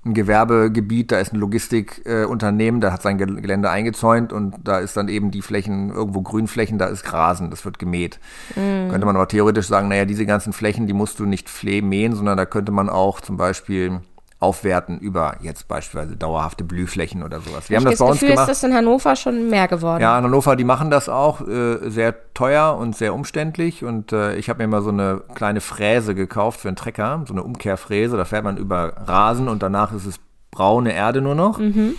[0.04, 4.96] ein Gewerbegebiet, da ist ein Logistikunternehmen, äh, da hat sein Gelände eingezäunt und da ist
[4.96, 8.20] dann eben die Flächen, irgendwo Grünflächen, da ist Grasen, das wird gemäht.
[8.54, 8.90] Mm.
[8.90, 12.36] Könnte man aber theoretisch sagen, naja, diese ganzen Flächen, die musst du nicht mähen, sondern
[12.36, 14.00] da könnte man auch zum Beispiel
[14.44, 17.70] aufwerten über jetzt beispielsweise dauerhafte Blühflächen oder sowas.
[17.70, 18.50] Wir ich haben das bei uns Gefühl, gemacht.
[18.50, 20.02] ist das in Hannover schon mehr geworden.
[20.02, 24.36] Ja, in Hannover, die machen das auch äh, sehr teuer und sehr umständlich und äh,
[24.36, 28.16] ich habe mir mal so eine kleine Fräse gekauft für einen Trecker, so eine Umkehrfräse,
[28.18, 30.20] da fährt man über Rasen und danach ist es
[30.50, 31.58] braune Erde nur noch.
[31.58, 31.94] Mhm.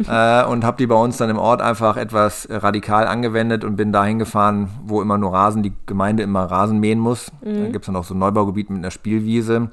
[0.08, 3.90] äh, und habe die bei uns dann im Ort einfach etwas radikal angewendet und bin
[3.90, 7.32] dahin gefahren, wo immer nur Rasen, die Gemeinde immer Rasen mähen muss.
[7.42, 7.64] Mhm.
[7.64, 9.70] Da gibt es dann auch so ein Neubaugebiet mit einer Spielwiese.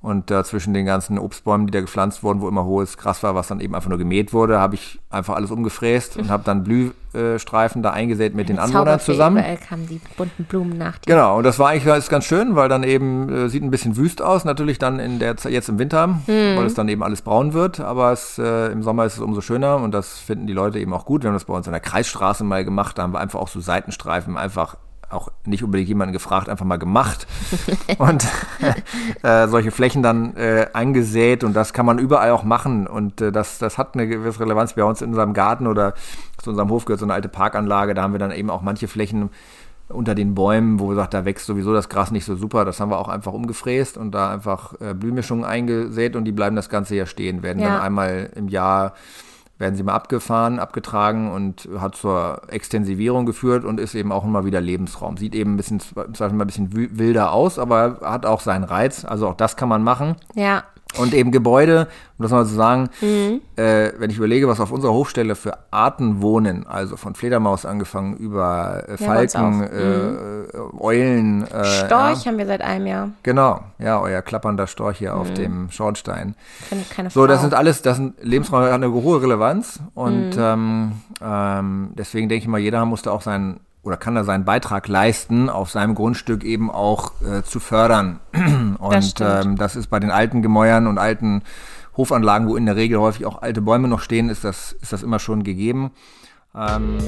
[0.00, 3.34] Und äh, zwischen den ganzen Obstbäumen, die da gepflanzt wurden, wo immer hohes Gras war,
[3.34, 6.62] was dann eben einfach nur gemäht wurde, habe ich einfach alles umgefräst und habe dann
[6.62, 9.38] Blühstreifen da eingesät mit Eine den Anwohnern zusammen.
[9.38, 11.00] Überall kamen die bunten Blumen nach.
[11.04, 13.96] Genau, und das war eigentlich das ganz schön, weil dann eben äh, sieht ein bisschen
[13.96, 16.22] wüst aus, natürlich dann in der jetzt im Winter, mhm.
[16.28, 19.40] weil es dann eben alles braun wird, aber es, äh, im Sommer ist es umso
[19.40, 21.24] schöner und das finden die Leute eben auch gut.
[21.24, 23.48] Wir haben das bei uns an der Kreisstraße mal gemacht, da haben wir einfach auch
[23.48, 24.76] so Seitenstreifen einfach
[25.10, 27.26] auch nicht unbedingt jemanden gefragt, einfach mal gemacht.
[27.98, 28.26] Und
[29.22, 32.86] äh, solche Flächen dann äh, eingesät und das kann man überall auch machen.
[32.86, 35.94] Und äh, das, das hat eine gewisse Relevanz bei uns in unserem Garten oder
[36.42, 38.88] zu unserem Hof gehört so eine alte Parkanlage, da haben wir dann eben auch manche
[38.88, 39.30] Flächen
[39.88, 42.78] unter den Bäumen, wo wir sagt, da wächst sowieso das Gras nicht so super, das
[42.78, 46.68] haben wir auch einfach umgefräst und da einfach äh, Blühmischungen eingesät und die bleiben das
[46.68, 47.68] ganze Jahr stehen, werden ja.
[47.70, 48.92] dann einmal im Jahr
[49.58, 54.44] werden sie mal abgefahren, abgetragen und hat zur Extensivierung geführt und ist eben auch immer
[54.44, 55.16] wieder Lebensraum.
[55.16, 59.04] Sieht eben ein bisschen, mal ein bisschen wilder aus, aber hat auch seinen Reiz.
[59.04, 60.16] Also auch das kann man machen.
[60.34, 60.64] Ja.
[60.96, 61.86] Und eben Gebäude,
[62.16, 63.42] um das mal zu sagen, mhm.
[63.56, 68.16] äh, wenn ich überlege, was auf unserer Hochstelle für Arten wohnen, also von Fledermaus angefangen
[68.16, 70.80] über äh, Falken, äh, mhm.
[70.80, 71.46] Eulen.
[71.46, 72.30] Äh, Storch ja.
[72.30, 73.10] haben wir seit einem Jahr.
[73.22, 75.20] Genau, ja, euer klappernder Storch hier mhm.
[75.20, 76.34] auf dem Schornstein.
[76.90, 80.42] Keine so, das sind alles, das sind Lebensräume, hat eine hohe Relevanz und mhm.
[80.42, 84.86] ähm, ähm, deswegen denke ich mal, jeder musste auch seinen oder kann er seinen Beitrag
[84.86, 88.20] leisten, auf seinem Grundstück eben auch äh, zu fördern.
[88.78, 91.42] Und das, ähm, das ist bei den alten Gemäuern und alten
[91.96, 95.02] Hofanlagen, wo in der Regel häufig auch alte Bäume noch stehen, ist das, ist das
[95.02, 95.90] immer schon gegeben.
[96.54, 96.98] Ähm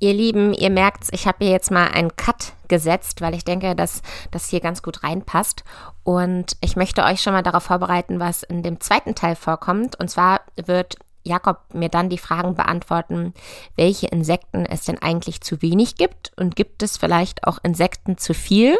[0.00, 3.76] Ihr Lieben, ihr merkt's, ich habe hier jetzt mal einen Cut gesetzt, weil ich denke,
[3.76, 5.62] dass das hier ganz gut reinpasst.
[6.02, 9.98] Und ich möchte euch schon mal darauf vorbereiten, was in dem zweiten Teil vorkommt.
[10.00, 13.34] Und zwar wird Jakob mir dann die Fragen beantworten,
[13.76, 18.34] welche Insekten es denn eigentlich zu wenig gibt und gibt es vielleicht auch Insekten zu
[18.34, 18.78] viel?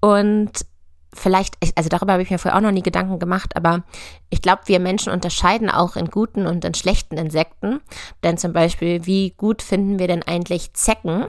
[0.00, 0.66] Und
[1.14, 3.82] vielleicht, also darüber habe ich mir vorher auch noch nie Gedanken gemacht, aber
[4.30, 7.80] ich glaube, wir Menschen unterscheiden auch in guten und in schlechten Insekten.
[8.22, 11.26] Denn zum Beispiel, wie gut finden wir denn eigentlich Zecken?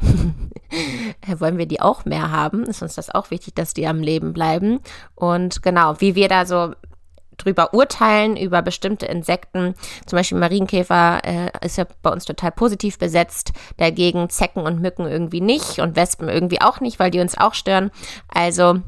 [1.37, 2.63] Wollen wir die auch mehr haben?
[2.63, 4.79] Ist uns das auch wichtig, dass die am Leben bleiben?
[5.15, 6.73] Und genau, wie wir da so
[7.43, 9.75] drüber urteilen, über bestimmte Insekten.
[10.05, 15.07] Zum Beispiel Marienkäfer äh, ist ja bei uns total positiv besetzt, dagegen Zecken und Mücken
[15.07, 17.91] irgendwie nicht und Wespen irgendwie auch nicht, weil die uns auch stören.
[18.33, 18.81] Also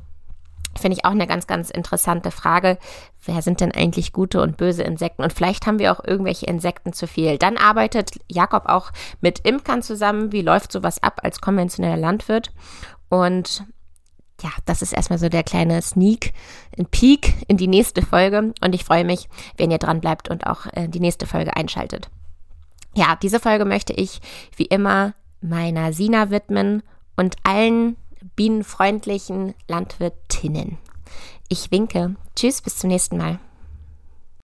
[0.77, 2.77] finde ich auch eine ganz, ganz interessante Frage.
[3.23, 5.23] Wer sind denn eigentlich gute und böse Insekten?
[5.23, 7.37] Und vielleicht haben wir auch irgendwelche Insekten zu viel.
[7.37, 8.91] Dann arbeitet Jakob auch
[9.21, 10.31] mit Imkern zusammen.
[10.31, 12.51] Wie läuft sowas ab als konventioneller Landwirt?
[13.09, 13.63] Und
[14.41, 16.33] ja, das ist erstmal so der kleine Sneak,
[16.77, 18.53] ein Peak in die nächste Folge.
[18.61, 22.09] Und ich freue mich, wenn ihr dran bleibt und auch äh, die nächste Folge einschaltet.
[22.95, 24.21] Ja, diese Folge möchte ich
[24.55, 26.83] wie immer meiner Sina widmen
[27.15, 27.97] und allen
[28.35, 30.77] bienenfreundlichen Landwirtinnen.
[31.49, 32.15] Ich winke.
[32.35, 33.39] Tschüss, bis zum nächsten Mal.